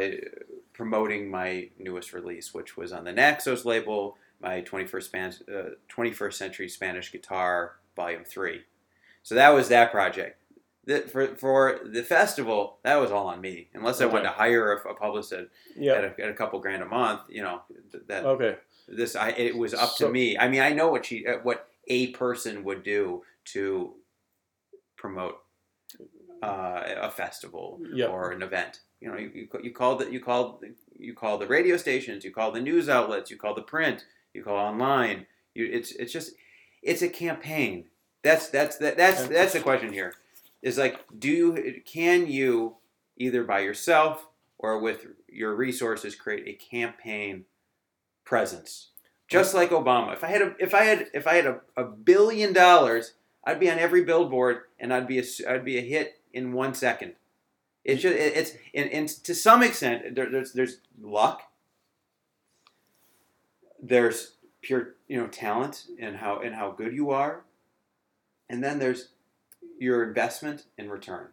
[0.73, 6.33] promoting my newest release, which was on the Naxos label, my 21st Span- uh, 21st
[6.33, 8.61] Century Spanish Guitar Volume Three.
[9.23, 10.37] So that was that project.
[10.85, 13.67] The, for for the festival, that was all on me.
[13.73, 15.93] Unless I wanted to hire a, a publicist yeah.
[15.93, 17.61] at, a, at a couple grand a month, you know,
[18.07, 18.55] that Okay.
[18.87, 20.37] this I it was up So- to me.
[20.37, 23.93] I mean, I know what she uh, what a person would do to
[24.95, 25.39] promote
[26.43, 28.07] uh, a festival Yeah.
[28.07, 28.81] or an event.
[29.01, 30.61] You know, you, you, you call the you call
[30.97, 34.43] you call the radio stations, you call the news outlets, you call the print, you
[34.43, 35.25] call online.
[35.53, 36.33] You it's it's just
[36.83, 37.85] it's a campaign.
[38.23, 40.13] That's that's that, that's that's the question here.
[40.61, 42.75] Is like, do you can you
[43.17, 47.45] either by yourself or with your resources create a campaign
[48.25, 48.89] presence?
[49.27, 50.13] Just like Obama.
[50.13, 53.13] If I had a if I had if I had a, a billion dollars,
[53.45, 56.73] I'd be on every billboard and I'd be a I'd be a hit in one
[56.73, 57.13] second.
[57.83, 61.43] It's just it's and, and to some extent there, there's there's luck.
[63.81, 67.43] There's pure you know talent and how and how good you are,
[68.49, 69.09] and then there's
[69.79, 71.27] your investment in return,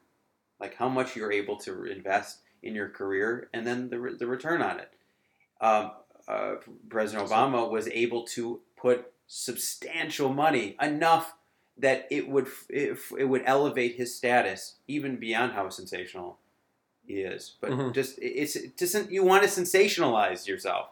[0.60, 4.62] like how much you're able to invest in your career, and then the, the return
[4.62, 4.92] on it.
[5.60, 5.90] Um,
[6.28, 6.54] uh,
[6.88, 11.34] President Obama was able to put substantial money, enough
[11.78, 16.38] that it would it, it would elevate his status even beyond how sensational
[17.06, 17.54] he is.
[17.60, 17.92] But Mhm.
[17.94, 20.88] just it's just you want to sensationalize yourself,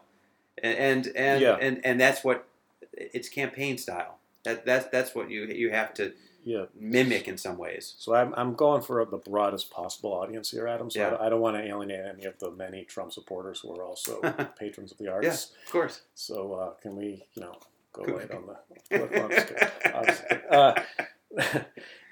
[0.61, 1.57] and and and, Yeah.
[1.59, 2.45] and and that's what
[2.93, 4.19] it's campaign style.
[4.43, 6.65] That that's that's what you you have to Yeah.
[6.75, 7.95] mimic in some ways.
[7.97, 10.91] So I'm, I'm going for the broadest possible audience here, Adam.
[10.91, 11.09] So I Yeah.
[11.09, 14.21] don't- I don't want to alienate any of the many Trump supporters who are also
[14.59, 15.25] patrons of the arts.
[15.25, 16.01] Yeah, Of course.
[16.13, 17.57] So uh, can we, you know,
[17.95, 18.17] go Cool.
[18.17, 18.97] right on the.
[18.99, 20.37] look, I'm just kidding, obviously.
[20.51, 20.73] Uh,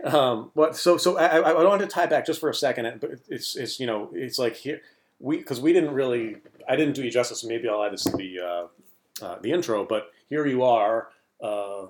[0.17, 2.99] um, but so so I, I I wanted to tie back just for a second,
[2.99, 4.81] but it's it's you know it's like here
[5.19, 7.43] we because we didn't really I didn't do you justice.
[7.43, 9.85] Maybe I'll add this to the uh, uh, the intro.
[9.85, 11.09] But here you are.
[11.41, 11.87] Uh,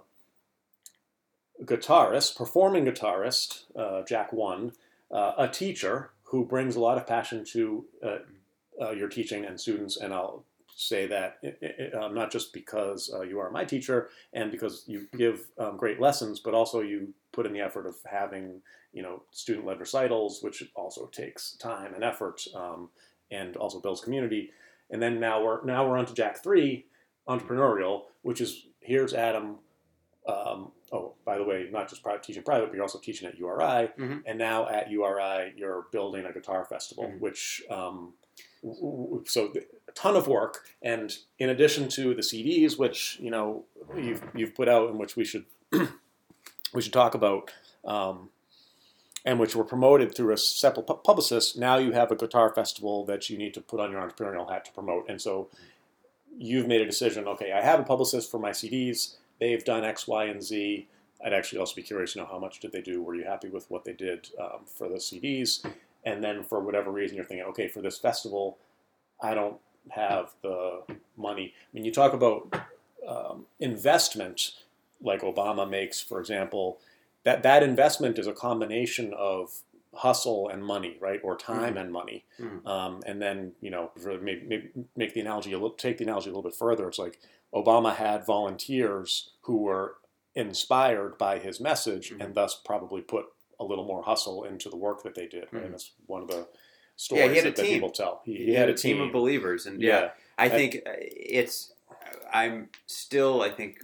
[1.63, 4.73] guitarist, performing guitarist, uh, Jack One,
[5.11, 8.17] uh, a teacher who brings a lot of passion to uh,
[8.81, 9.95] uh, your teaching and students.
[9.97, 10.43] And I'll
[10.75, 11.53] say that i
[11.95, 15.77] i um, not just because uh, you are my teacher and because you give um,
[15.77, 18.61] great lessons, but also you put in the effort of having
[18.93, 22.89] you know student-led recitals, which also takes time and effort, um,
[23.31, 24.51] and also builds community.
[24.89, 26.85] And then now we're now we're on to Jack Three,
[27.27, 29.57] entrepreneurial, which is here's Adam
[30.25, 33.37] um, oh, by the way, not just private, teaching private, but you're also teaching at
[33.37, 33.89] URI.
[33.99, 34.23] Mhm.
[34.25, 37.19] And now at URI, you're building a guitar festival, Mhm.
[37.19, 38.13] which, um,
[38.63, 40.65] w- w- so th- ton of work.
[40.81, 45.15] And in addition to the CDs, which, you know, you've, you've put out and which
[45.15, 45.45] we should,
[46.73, 47.51] we should talk about,
[47.85, 48.29] um,
[49.25, 53.29] and which were promoted through a separate publicist, now you have a guitar festival that
[53.29, 55.09] you need to put on your entrepreneurial hat to promote.
[55.09, 55.49] And so
[56.37, 60.07] you've made a decision, okay, I have a publicist for my CDs they've done X,
[60.07, 60.87] Y, and Z.
[61.23, 63.01] I'd actually also be curious to know how much did they do?
[63.01, 65.65] Were you happy with what they did um, for the CDs?
[66.05, 68.57] And then for whatever reason, you're thinking, okay, for this festival,
[69.21, 69.57] I don't
[69.91, 70.81] have the
[71.17, 71.53] money.
[71.55, 72.53] I mean, you talk about
[73.07, 74.51] um, investment,
[75.01, 76.79] like Obama makes, for example.
[77.23, 79.61] That that investment is a combination of
[79.95, 82.25] hustle and money, right, or time and money.
[82.39, 82.65] Mhm.
[82.65, 83.91] Um, and then you know,
[84.21, 86.87] maybe, maybe make the analogy a little, take the analogy a little bit further.
[86.87, 87.19] It's like
[87.53, 89.97] Obama had volunteers who were
[90.35, 92.23] inspired by his message Mhm.
[92.25, 93.25] and thus probably put
[93.59, 95.47] a little more hustle into the work that they did.
[95.53, 95.61] Right?
[95.61, 95.65] Mhm.
[95.65, 96.47] And that's one of the
[97.11, 97.73] Yeah, he had a that, team.
[97.75, 98.21] people tell.
[98.25, 100.09] He, He, he had a team, of believers, and yeah, Yeah.
[100.37, 101.73] I I- think uh, it's.
[102.33, 103.77] I'm still, I think,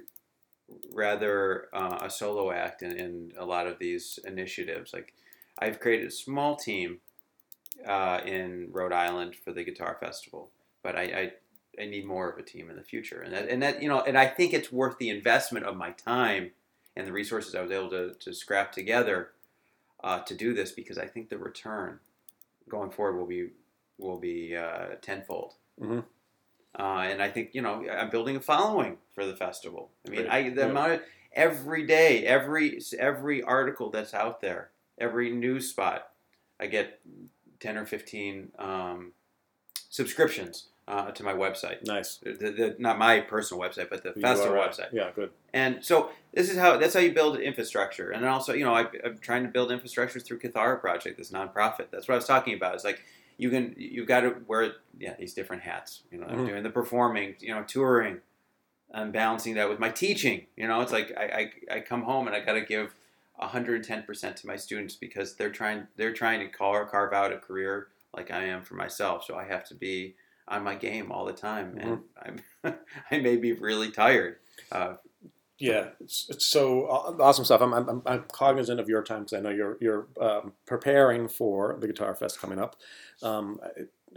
[0.93, 4.93] rather uh, a solo act in, in a lot of these initiatives.
[4.93, 5.13] Like,
[5.59, 6.99] I've created a small team
[7.85, 10.51] uh, in Rhode Island for the guitar festival,
[10.83, 11.31] but I, I
[11.81, 14.01] I need more of a team in the future, and that and that you know,
[14.01, 16.51] and I think it's worth the investment of my time
[16.95, 19.29] and the resources I was able to to scrap together
[20.03, 21.99] uh, to do this because I think the return
[22.69, 23.49] going forward will be
[23.97, 25.55] will be uh, tenfold.
[25.81, 26.05] Mhm.
[26.77, 29.91] Uh, and I think you know I'm building a following for the festival.
[30.05, 30.31] I mean, Great.
[30.31, 30.67] I the Yeah.
[30.67, 31.01] amount of
[31.33, 36.11] every day, every every article that's out there, every news spot,
[36.59, 37.01] I get
[37.59, 39.13] ten or fifteen um,
[39.89, 41.85] subscriptions uh, to my website.
[41.85, 42.17] Nice.
[42.17, 44.67] The, the, not my personal website, but the The festival URL.
[44.69, 44.91] website.
[44.91, 45.29] Yeah, good.
[45.53, 48.09] And so this is how that's how you build infrastructure.
[48.11, 51.31] And then also, you know, I, I'm trying to build infrastructure through Kithara Project, this
[51.31, 51.87] nonprofit.
[51.91, 52.73] That's what I was talking about.
[52.75, 53.01] It's like
[53.37, 56.01] you can you've got to wear yeah these different hats.
[56.11, 56.47] You know, I'm Mhm.
[56.47, 58.19] doing the performing, you know, touring.
[58.91, 60.47] I'm balancing that with my teaching.
[60.57, 62.95] You know, it's like I I, I come home and I got to give
[63.35, 67.87] 110 percent to my students because they're trying they're trying to carve out a career
[68.13, 69.23] like I am for myself.
[69.25, 70.15] So I have to be
[70.49, 71.99] on my game all the time, and
[72.63, 72.75] I'm
[73.11, 74.37] I may be really tired.
[74.71, 74.95] Uh,
[75.59, 77.61] Yeah, it's, it's so awesome stuff.
[77.61, 81.77] I'm, I'm, I'm cognizant of your time because I know you're you're um, preparing for
[81.79, 82.77] the Guitar Fest coming up.
[83.21, 83.59] Um,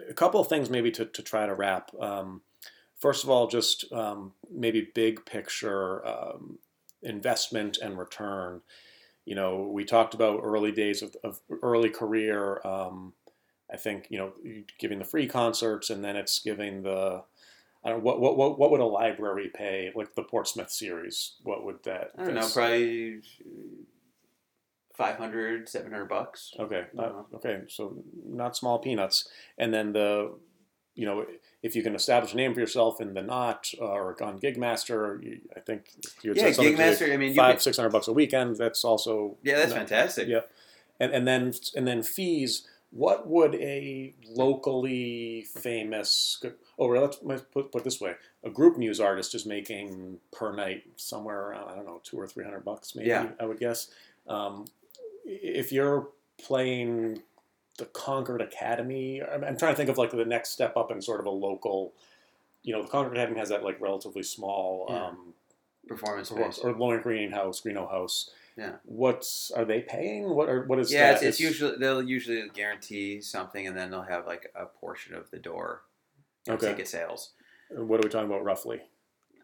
[0.08, 1.90] a couple of things maybe to, to try to wrap.
[2.00, 2.42] Um,
[2.96, 6.58] first of all, just um, maybe big picture um,
[7.02, 8.62] investment and return.
[9.24, 12.60] You know, we talked about early days of, of early career.
[12.64, 13.14] Um,
[13.72, 14.32] I think you know
[14.78, 17.22] giving the free concerts, and then it's giving the
[17.84, 21.34] I don't what what what what would a library pay like the Portsmouth series?
[21.42, 22.10] What would that?
[22.18, 23.20] I don't know, probably
[24.94, 26.52] 500, 700 bucks.
[26.58, 29.28] Okay, uh, okay, so not small peanuts.
[29.58, 30.34] And then the,
[30.94, 31.24] you know,
[31.62, 35.22] if you can establish a name for yourself in the Knot uh, or on Gigmaster,
[35.22, 35.86] you, I think
[36.22, 37.12] you Yeah, said something to Gigmaster.
[37.12, 38.56] I mean, five six hundred bucks a weekend.
[38.56, 40.28] That's also yeah, that's no- fantastic.
[40.28, 40.40] Yeah.
[41.00, 42.68] and and then and then fees.
[42.94, 46.42] What would a locally famous
[46.78, 50.84] oh let's, let's put put it this way a Groupmuse artist is making per night
[50.96, 53.28] somewhere around I don't know two or three hundred bucks maybe Yeah.
[53.40, 53.88] I would guess.
[54.28, 54.66] Um,
[55.24, 56.08] if you're
[56.42, 57.22] playing
[57.78, 61.00] the Concord Academy, I'm, I'm trying to think of like the next step up in
[61.00, 61.92] sort of a local.
[62.62, 65.06] You know, the Concord Academy has that like relatively small Yeah.
[65.06, 65.34] um,
[65.88, 68.30] Performance or Lower Greenhouse, Greenough House.
[68.56, 68.72] Yeah.
[68.84, 70.28] What's are they paying?
[70.28, 71.14] What are what is Yeah, that?
[71.14, 75.30] it's, it's usually they'll usually guarantee something, and then they'll have like a portion of
[75.30, 75.82] the door
[76.48, 76.68] okay.
[76.68, 77.30] ticket sales.
[77.70, 78.82] What are we talking about roughly?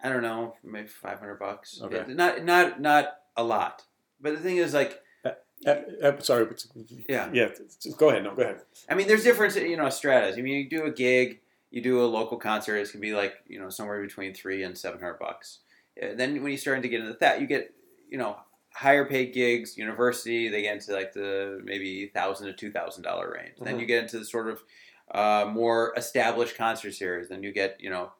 [0.02, 1.80] I don't know, maybe five hundred bucks.
[1.82, 1.96] Okay.
[1.96, 3.84] It- not not not a lot.
[4.20, 5.30] But the thing is, like, Uh,
[5.66, 6.44] uh, sorry.
[6.44, 6.64] but-
[7.08, 7.30] Yeah.
[7.32, 7.48] Yeah.
[7.96, 8.24] Go ahead.
[8.24, 8.34] No.
[8.34, 8.62] Go ahead.
[8.88, 10.36] I mean, there's different, you know, stratas.
[10.36, 11.40] I mean, you do a gig,
[11.70, 12.76] you do a local concert.
[12.76, 15.60] It can be like, you know, somewhere between three and seven hundred bucks.
[16.00, 17.72] Then when you start to get into that, you get,
[18.10, 18.38] you know,
[18.78, 19.76] higher paid gigs.
[19.76, 23.54] University, they get into like the maybe thousand to two thousand dollar range.
[23.60, 23.80] Then Mhm.
[23.80, 24.62] you get into the sort of
[25.10, 27.28] uh, more established concert series.
[27.28, 28.12] Then you get, you know,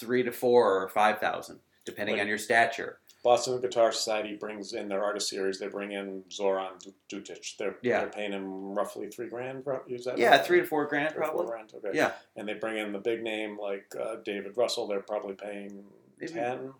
[0.00, 2.22] three to four or five thousand, depending Right.
[2.22, 3.00] on your stature.
[3.22, 5.58] Boston Guitar Society brings in their artist series.
[5.58, 6.74] They bring in Zoran
[7.10, 7.56] Dukic.
[7.56, 8.00] They're Yeah.
[8.00, 9.64] they're paying him roughly three grand.
[9.88, 10.44] Is that Yeah, right?
[10.46, 11.50] three to four grand Three or four probably.
[11.52, 11.72] grand.
[11.74, 11.90] Okay.
[11.96, 12.12] Yeah.
[12.36, 14.86] And they bring in the big name like uh, David Russell.
[14.86, 15.86] They're probably paying
[16.20, 16.72] Maybe- ten.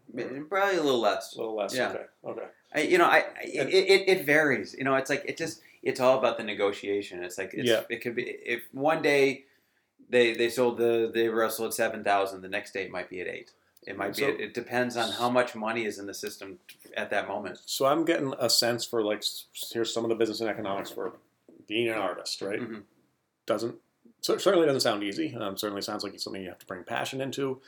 [0.49, 1.35] Probably a little less.
[1.35, 1.75] A little less.
[1.75, 1.91] Yeah.
[1.91, 2.05] Okay.
[2.25, 2.47] Okay.
[2.75, 4.75] I, you know, I, I it, it, it varies.
[4.77, 7.23] You know, it's like it just it's all about the negotiation.
[7.23, 7.83] It's like it's, Yeah.
[7.89, 9.45] it could be if one day
[10.09, 13.21] they they sold the the Russell at seven thousand, the next day it might be
[13.21, 13.51] at eight.
[13.87, 14.43] It might So- be.
[14.45, 16.59] It depends on how much money is in the system
[16.97, 17.59] at that moment.
[17.67, 19.23] So I'm getting a sense for like
[19.73, 21.13] here's some of the business and economics for
[21.69, 22.61] being an artist, right?
[22.61, 22.83] Mhm.
[23.47, 23.77] Doesn't
[24.21, 25.35] cer- certainly doesn't sound easy.
[25.35, 27.61] Um, certainly sounds like it's something you have to bring passion into.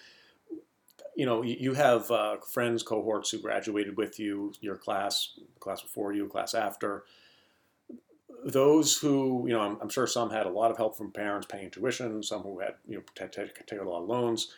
[1.16, 6.12] You know, you, have uh, friends, cohorts who graduated with you, your class, class before
[6.12, 7.04] you, class after.
[8.44, 11.46] Those who, you know, I'm, I'm sure some had a lot of help from parents
[11.50, 14.48] paying tuition, some who had, you know, t- t- take a lot of loans.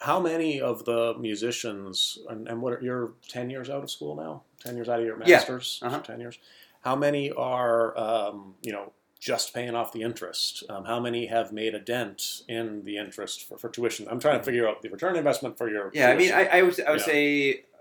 [0.00, 4.16] How many of the musicians, and, and what are you're 10 years out of school
[4.16, 4.42] now?
[4.64, 5.36] 10 years out of your Yeah.
[5.36, 5.78] master's?
[5.82, 6.00] Uh-huh.
[6.00, 6.38] 10 years.
[6.82, 10.62] How many are, um, you know, just paying off the interest?
[10.68, 14.06] Um, how many have made a dent in the interest for, for tuition?
[14.10, 15.90] I'm trying to figure out the return investment for your.
[15.94, 16.32] Yeah, I mean.
[16.32, 17.06] I, I would I would Yeah.
[17.06, 17.78] say uh,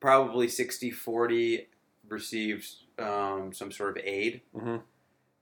[0.00, 1.66] probably 60-40
[2.08, 2.68] received
[2.98, 4.82] um, some sort of aid, Mhm.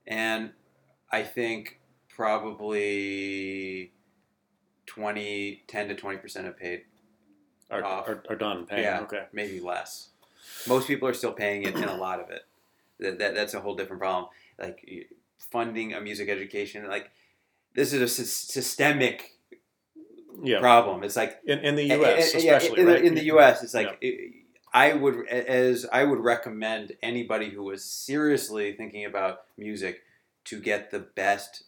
[0.07, 0.53] and
[1.11, 3.93] I think probably
[4.87, 6.83] 20, 10 to twenty percent have paid
[7.71, 8.83] are, are, are done paying.
[8.83, 9.01] Yeah.
[9.03, 9.25] Okay.
[9.33, 10.09] maybe less.
[10.69, 12.43] Most people are still paying it, and a lot of it.
[12.99, 14.27] That, that that's a whole different problem.
[14.61, 14.87] Like
[15.51, 17.11] funding a music education, like
[17.75, 19.33] this is a sys- systemic
[20.43, 20.61] Yeah.
[20.61, 21.03] problem.
[21.03, 22.35] It's like In, in the U.S.
[22.35, 23.05] yeah, especially, in, the- right?
[23.05, 23.63] in the U.S.
[23.63, 24.11] It's like eh,
[24.73, 30.03] I would as I would recommend anybody who was seriously thinking about music
[30.45, 31.65] to get the best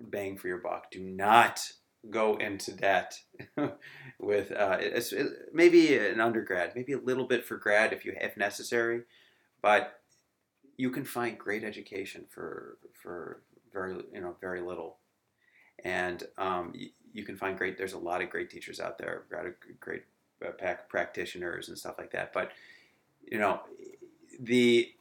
[0.00, 0.90] bang for your buck.
[0.90, 1.72] Do not
[2.10, 3.18] go into debt
[4.18, 4.78] with uh,
[5.52, 9.02] maybe an undergrad, maybe a little bit for grad if you if necessary,
[9.62, 10.00] but
[10.76, 13.40] you can find great education for for
[13.72, 14.96] very you know very little,
[15.84, 17.78] and um, you, you can find great.
[17.78, 19.24] There's a lot of great teachers out there,
[19.80, 20.02] great
[20.44, 22.32] uh, practitioners and stuff like that.
[22.32, 22.50] But
[23.30, 23.60] you know,
[24.40, 24.92] the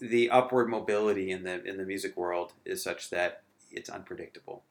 [0.00, 4.62] the upward mobility in the in the music world is such that it's unpredictable.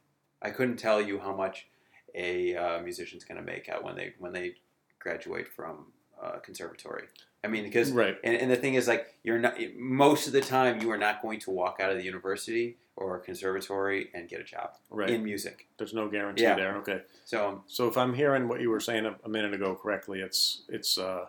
[0.42, 1.68] I couldn't tell you how much
[2.14, 4.56] a uh, musician's going to make out when they when they
[5.00, 5.88] graduate from
[6.22, 7.04] uh, conservatory.
[7.46, 8.18] I mean, because right.
[8.24, 11.22] and, and the thing is, like, you're not most of the time you are not
[11.22, 15.10] going to walk out of the university or conservatory and get a job Right.
[15.10, 15.68] in music.
[15.78, 16.56] There's no guarantee Yeah.
[16.56, 16.76] there.
[16.78, 17.02] Okay.
[17.26, 20.64] So So if I'm hearing what you were saying a, a minute ago correctly, it's
[20.70, 21.26] it's uh,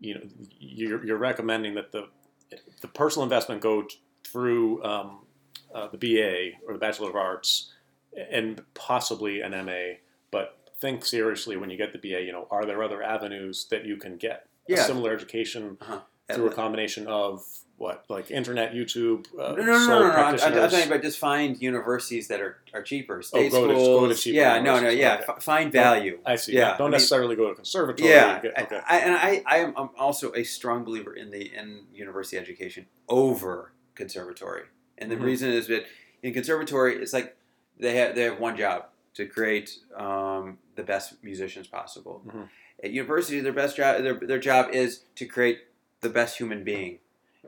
[0.00, 0.20] you know
[0.60, 2.08] you're, you're recommending that the
[2.80, 5.20] the personal investment go t- through um,
[5.74, 7.72] uh, the BA or the Bachelor of Arts
[8.30, 9.96] and possibly an MA,
[10.30, 12.22] but think seriously when you get the BA.
[12.22, 16.00] You know, are there other avenues that you can get a similar education Uh-huh.
[16.32, 17.44] through a combination of
[17.76, 20.10] what like internet, YouTube, uh, no, no, no, no, no, no.
[20.12, 20.38] I'm, I'm
[20.70, 23.20] talking about just find universities that are, are cheaper.
[23.20, 25.14] State go to- go to cheaper yeah, no, no, yeah.
[25.14, 25.24] Okay.
[25.28, 26.18] F- find value.
[26.24, 26.52] I see.
[26.52, 28.08] Yeah, Yeah, don't mean- necessarily go to conservatory.
[28.10, 28.80] Yeah, Get- okay.
[28.86, 32.38] I, I, and I, I am I'm also a strong believer in the in university
[32.38, 34.62] education over conservatory,
[34.98, 35.22] and the Mhm.
[35.24, 35.84] reason is that
[36.22, 37.36] in conservatory it's like
[37.78, 42.22] they have they have one job to create um, the best musicians possible.
[42.26, 42.48] Mhm.
[42.84, 45.60] At university, their best job their, their job is to create
[46.02, 46.98] the best human being,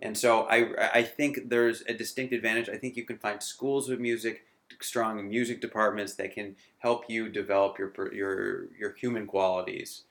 [0.00, 2.70] and so I I think there's a distinct advantage.
[2.70, 4.44] I think you can find schools of music.
[4.80, 10.02] Strong music departments that can help you develop your your your human qualities.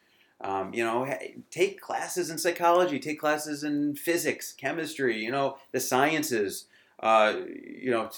[0.41, 1.11] Um, you know,
[1.49, 5.17] take classes in psychology, take classes in physics, chemistry.
[5.17, 6.67] You know, the sciences.
[6.99, 8.09] Uh, you know,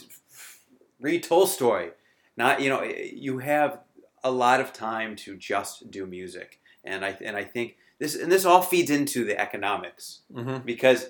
[0.99, 1.91] read Tolstoy.
[2.35, 3.79] Not you know, you have
[4.23, 8.31] a lot of time to just do music, and I and I think this and
[8.31, 10.65] this all feeds into the economics Mhm.
[10.65, 11.09] because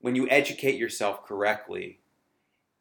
[0.00, 1.98] when you educate yourself correctly,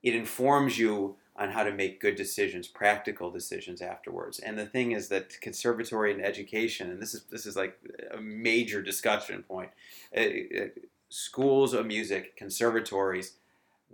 [0.01, 4.37] it informs you on how to make good decisions, practical decisions afterwards.
[4.39, 7.79] And the thing is that conservatory and education, and this is this is like
[8.11, 9.71] a major discussion point.
[10.15, 10.67] uh, uh,
[11.09, 13.37] schools of music, conservatories,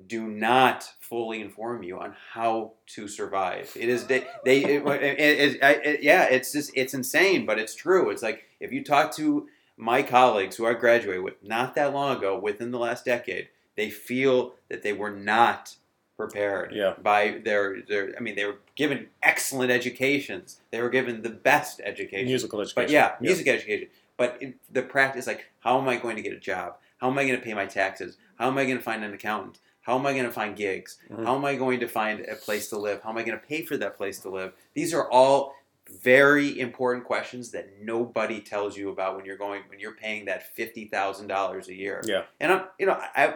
[0.07, 3.71] do not fully inform you on how to survive.
[3.75, 7.59] It is they, they it, it, it, it, it- yeah, it's just it's insane, but
[7.59, 8.09] it's true.
[8.09, 9.47] It's like if you talk to
[9.77, 13.89] my colleagues who I graduated with not that long ago, within the last decade, they
[13.89, 15.75] feel that they were not
[16.17, 16.93] prepared Yeah.
[17.01, 18.13] by their their.
[18.17, 20.59] I mean, they were given excellent educations.
[20.71, 22.25] They were given the best education.
[22.25, 22.83] Musical education.
[22.83, 23.87] But yeah, music education.
[24.17, 26.75] But the practice, like, how am I going to get a job?
[26.97, 28.17] How am I going to pay my taxes?
[28.37, 29.59] How am I going to find an accountant?
[29.81, 30.97] How am I going to find gigs?
[31.09, 31.25] Mhm.
[31.25, 33.01] How am I going to find a place to live?
[33.01, 34.53] How am I going to pay for that place to live?
[34.73, 35.55] These are all
[36.03, 40.53] very important questions that nobody tells you about when you're going when you're paying that
[40.55, 42.01] fifty thousand dollars a year.
[42.05, 42.23] Yeah.
[42.39, 43.35] And I'm, you know, I,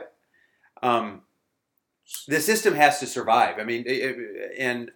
[0.84, 1.22] um,
[2.28, 3.58] the system has to survive.
[3.60, 4.92] I mean, it, it- and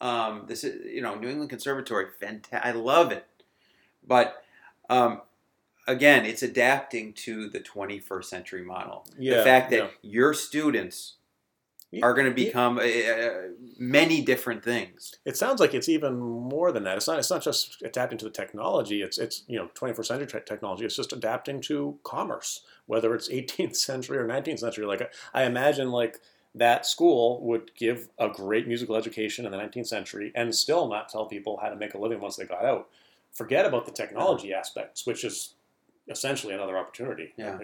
[0.00, 2.64] um, this is, you know, New England Conservatory, fantastic.
[2.66, 3.26] I love it,
[4.06, 4.42] but
[4.88, 5.20] um,
[5.88, 9.06] again, it's adapting to the 21st century model.
[9.18, 9.88] Yeah, the fact that yeah.
[10.02, 11.14] your students
[11.90, 15.16] Yeah, are going to become uh, uh, many different things.
[15.24, 16.98] It sounds like it's even more than that.
[16.98, 17.18] It's not.
[17.18, 19.02] It's not just adapting to the technology.
[19.02, 20.84] It's it's you know 21st century te- technology.
[20.84, 24.86] It's just adapting to commerce, whether it's 18th century or 19th century.
[24.86, 26.20] Like I imagine, like
[26.54, 31.08] that school would give a great musical education in the 19th century and still not
[31.08, 32.88] tell people how to make a living once they got out.
[33.32, 35.54] Forget about the technology aspects, which is
[36.08, 37.32] essentially another opportunity.
[37.36, 37.58] Yeah.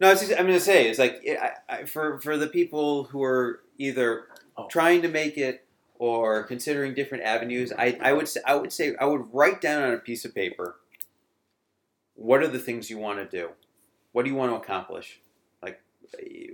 [0.00, 3.22] No, just, I'm going to say it's like I, I, for for the people who
[3.22, 4.26] are either
[4.56, 4.66] Oh.
[4.68, 5.64] trying to make it
[5.94, 7.72] or considering different avenues.
[7.78, 10.34] I, I would say I would say I would write down on a piece of
[10.34, 10.76] paper.
[12.14, 13.50] What are the things you want to do?
[14.12, 15.20] What do you want to accomplish,
[15.62, 15.80] like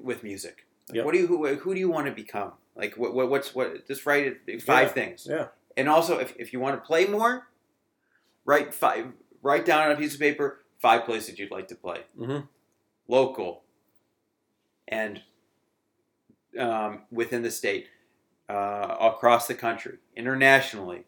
[0.03, 0.67] with music?
[0.89, 1.05] Like, Yep.
[1.05, 2.53] What do you who, who do you want to become?
[2.77, 3.87] Like what, what what's what?
[3.89, 4.93] Just write it five Yeah.
[4.93, 5.27] things.
[5.29, 5.47] Yeah.
[5.77, 7.49] And also, if, if you want to play more,
[8.45, 9.07] write five.
[9.43, 12.41] Write down on a piece of paper five places you'd like to play hmm
[13.09, 13.63] local
[14.89, 15.23] and
[16.59, 17.89] um, within the state,
[18.49, 21.05] uh, across the country, internationally,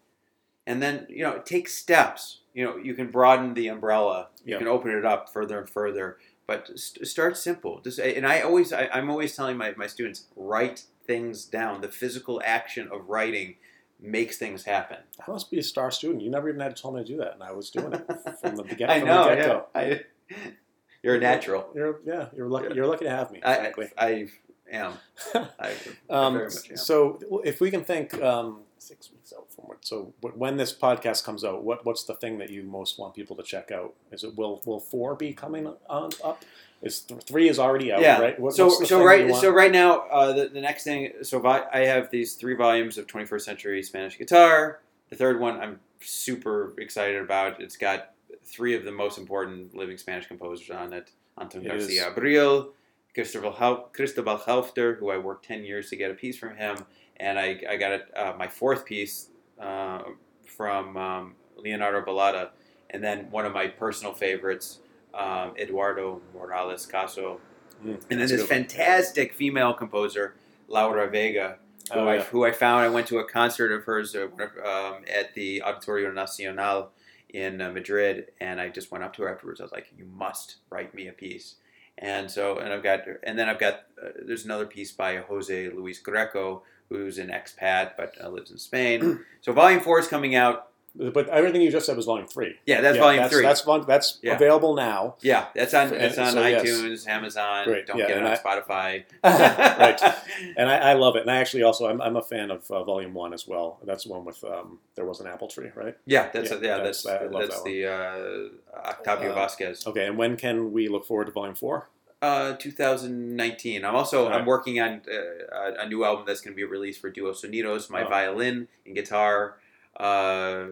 [0.66, 2.40] and then you know take steps.
[2.54, 4.28] You know, you can broaden the umbrella.
[4.44, 6.18] You can open it up further and further.
[6.46, 7.80] But st- start simple.
[7.80, 11.80] Just and I always I, I'm always telling my, my students write things down.
[11.80, 13.56] The physical action of writing
[14.00, 14.98] makes things happen.
[15.26, 16.22] I must be a star student.
[16.22, 18.06] You never even had to tell me to do that, and I was doing it
[18.40, 18.90] from the beginning.
[18.96, 19.34] I from know.
[19.34, 19.60] The Yeah.
[19.74, 20.00] I,
[21.02, 21.68] you're a natural.
[21.74, 22.28] You're yeah.
[22.36, 22.74] You're lucky.
[22.74, 23.40] You're lucky to have me.
[23.42, 24.28] I, I, I
[24.70, 24.92] am.
[25.58, 25.72] I,
[26.10, 26.50] Um, am.
[26.50, 31.24] so if we can think um, six weeks out from what, so when this podcast
[31.24, 33.94] comes out, what what's the thing that you most want people to check out?
[34.12, 36.44] Is it will will four be coming on up?
[36.80, 38.20] Is th- three is already out, yeah.
[38.20, 38.38] right?
[38.38, 41.80] What- so so right so right now uh, the, the next thing so vi- I
[41.80, 44.80] have these three volumes of 21st century Spanish guitar.
[45.10, 47.60] The third one I'm super excited about.
[47.60, 48.12] It's got
[48.44, 51.10] three of the most important living Spanish composers on it:
[51.40, 51.86] Anton It is.
[51.86, 52.70] Garcia Abril,
[53.14, 56.76] Cristobal Hau- Cristobal Halffter, who I worked 10 years to get a piece from him,
[57.16, 60.02] and I, I got it, uh, my fourth piece uh,
[60.46, 62.50] from um, Leonardo Balada,
[62.90, 64.78] and then one of my personal favorites,
[65.14, 67.40] um, Eduardo Morales Caso,
[67.84, 68.48] Mm, and then this one.
[68.48, 70.34] fantastic female composer,
[70.66, 71.58] Laura Vega,
[71.92, 72.22] who, Oh, I, yeah.
[72.24, 72.84] who I found.
[72.84, 74.24] I went to a concert of hers uh,
[74.64, 76.90] um, at the Auditorio Nacional
[77.28, 79.60] in uh, Madrid, and I just went up to her afterwards.
[79.60, 81.54] I was like, "You must write me a piece."
[81.98, 85.70] And so, and I've got, and then I've got, uh, there's another piece by Jose
[85.70, 89.20] Luis Greco, who's an expat but uh, lives in Spain.
[89.40, 90.67] so, Volume Four is coming out.
[90.98, 92.56] But everything you just said was volume three.
[92.66, 93.42] Yeah, that's Yeah, Volume that's, Three.
[93.42, 94.34] That's vol- that's Yeah.
[94.34, 95.14] available now.
[95.20, 95.94] yeah, that's on.
[95.94, 96.62] It's on so, yes.
[96.66, 97.64] iTunes, Amazon.
[97.66, 99.04] Great, Don't yeah, get it on I- Spotify.
[99.24, 100.00] right.
[100.56, 101.22] And I, I love it.
[101.22, 103.78] And I actually also I'm, I'm a fan of uh, volume one as well.
[103.84, 105.96] That's the one with um, there was an apple tree, right?
[106.06, 109.86] Yeah, that's Yeah, yeah, that's- that's that's that the uh, Octavio Uh, Vazquez.
[109.86, 110.06] Okay.
[110.06, 111.88] And when can we look forward to volume four?
[112.20, 113.84] Uh, 2019.
[113.84, 114.40] I'm also Alright.
[114.40, 117.32] I'm working on uh, a- a new album that's going to be released for Duo
[117.32, 118.08] Sonidos, my Oh.
[118.08, 119.56] violin and guitar
[119.98, 120.66] uh,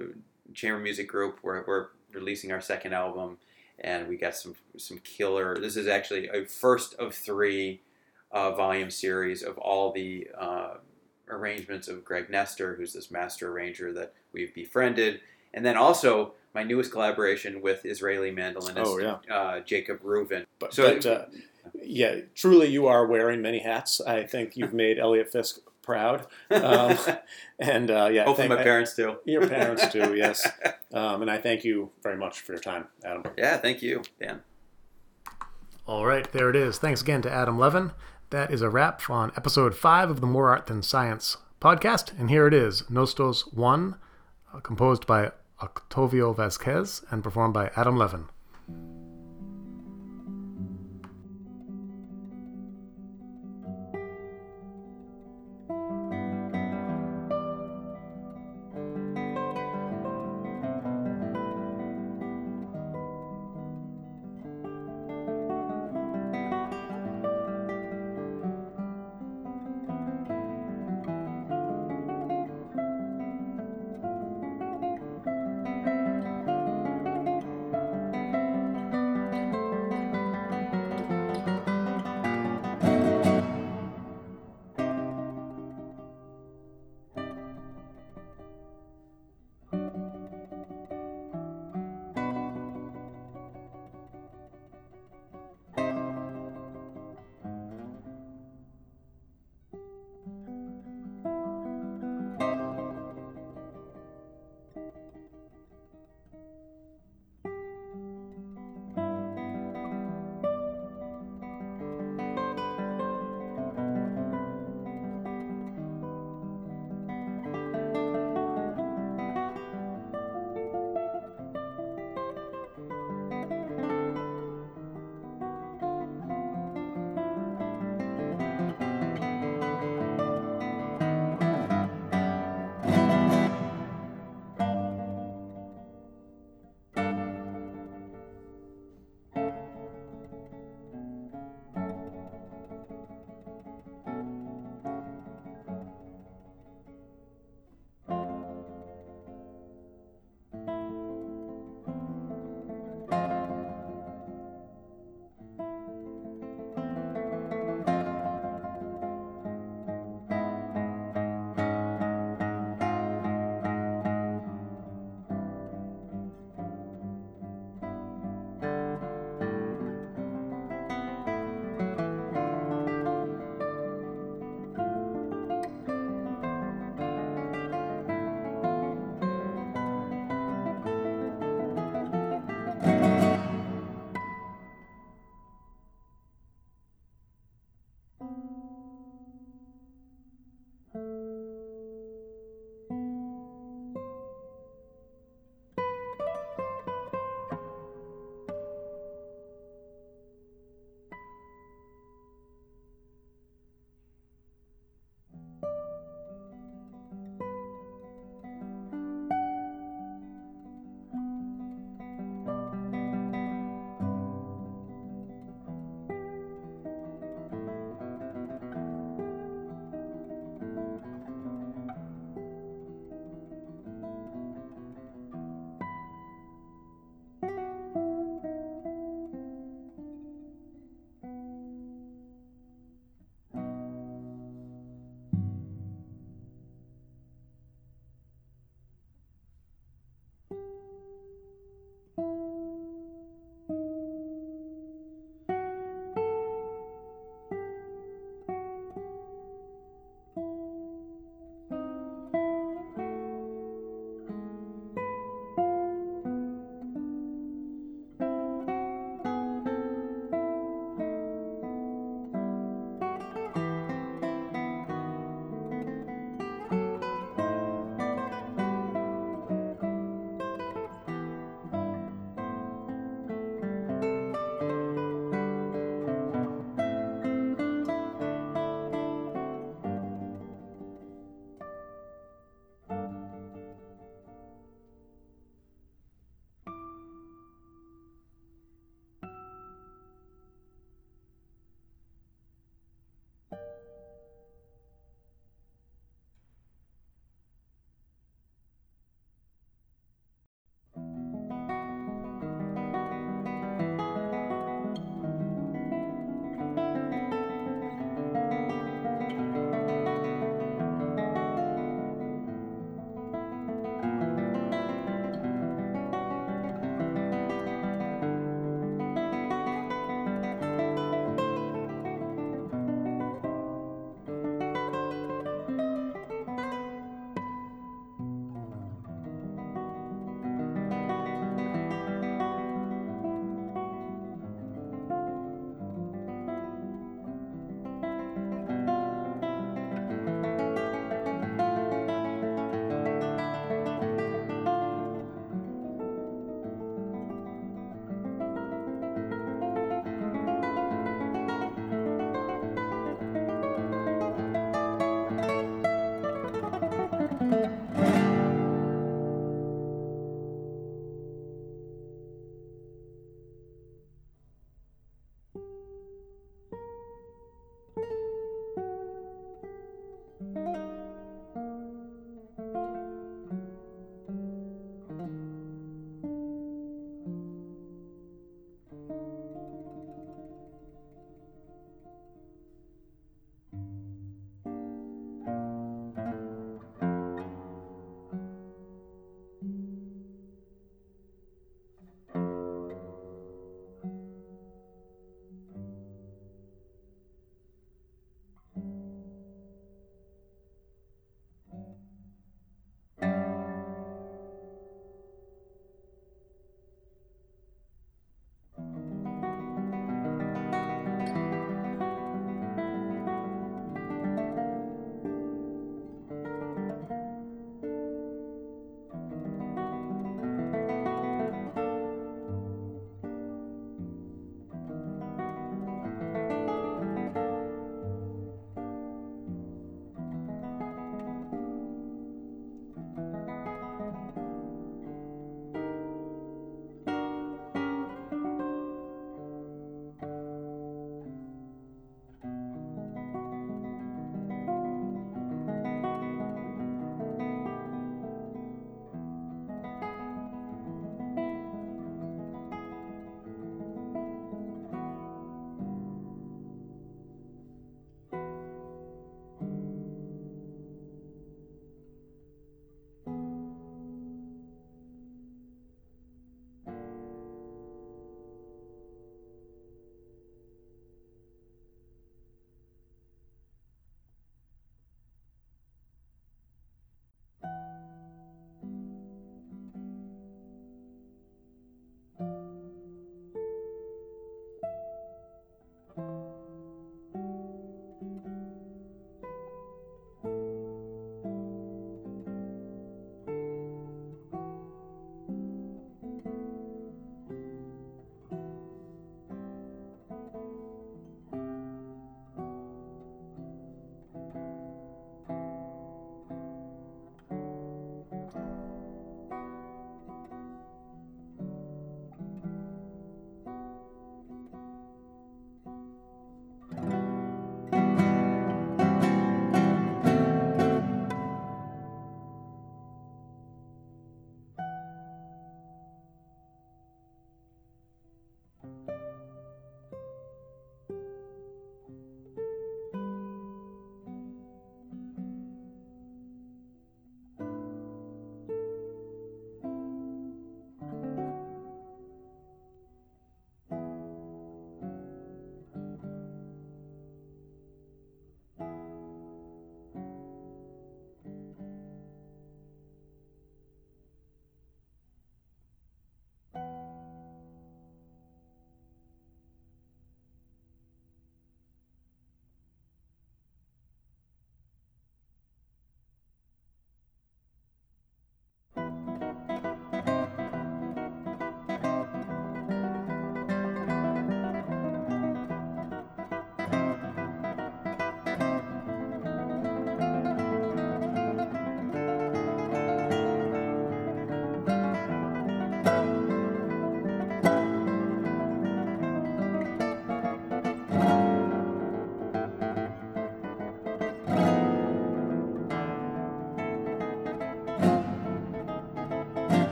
[0.55, 1.39] chamber music group.
[1.43, 3.39] We're, we're releasing our second album,
[3.79, 5.57] and we got some some killer.
[5.61, 7.83] This is actually a first of three
[8.33, 10.75] uh, volume series of all the uh,
[11.29, 15.21] arrangements of Gregg Nestor, who's this master arranger that we've befriended,
[15.55, 19.35] and then also my newest collaboration with Israeli mandolinist Oh, yeah.
[19.35, 20.47] uh, Jacob Reuven.
[20.59, 21.25] But, So- but uh,
[21.83, 24.01] yeah, truly, you are wearing many hats.
[24.01, 26.27] I think you've made Eliot Fisk proud.
[26.51, 26.97] Um,
[27.59, 29.17] and uh, yeah, Hopefully, thank- my parents do.
[29.25, 30.47] Your parents do, yes.
[30.93, 33.23] Um, and I thank you very much for your time, Adam.
[33.39, 34.41] Yeah, thank you, Dan.
[35.87, 36.79] All right, there it is.
[36.79, 37.93] Thanks again to Adam Levin.
[38.31, 42.19] That is a wrap on episode five of the More Art Than Science podcast.
[42.19, 43.95] And here it is Nostos 1,
[44.53, 45.31] uh, composed by
[45.63, 48.27] Octavio Vazquez and performed by Adam Levin.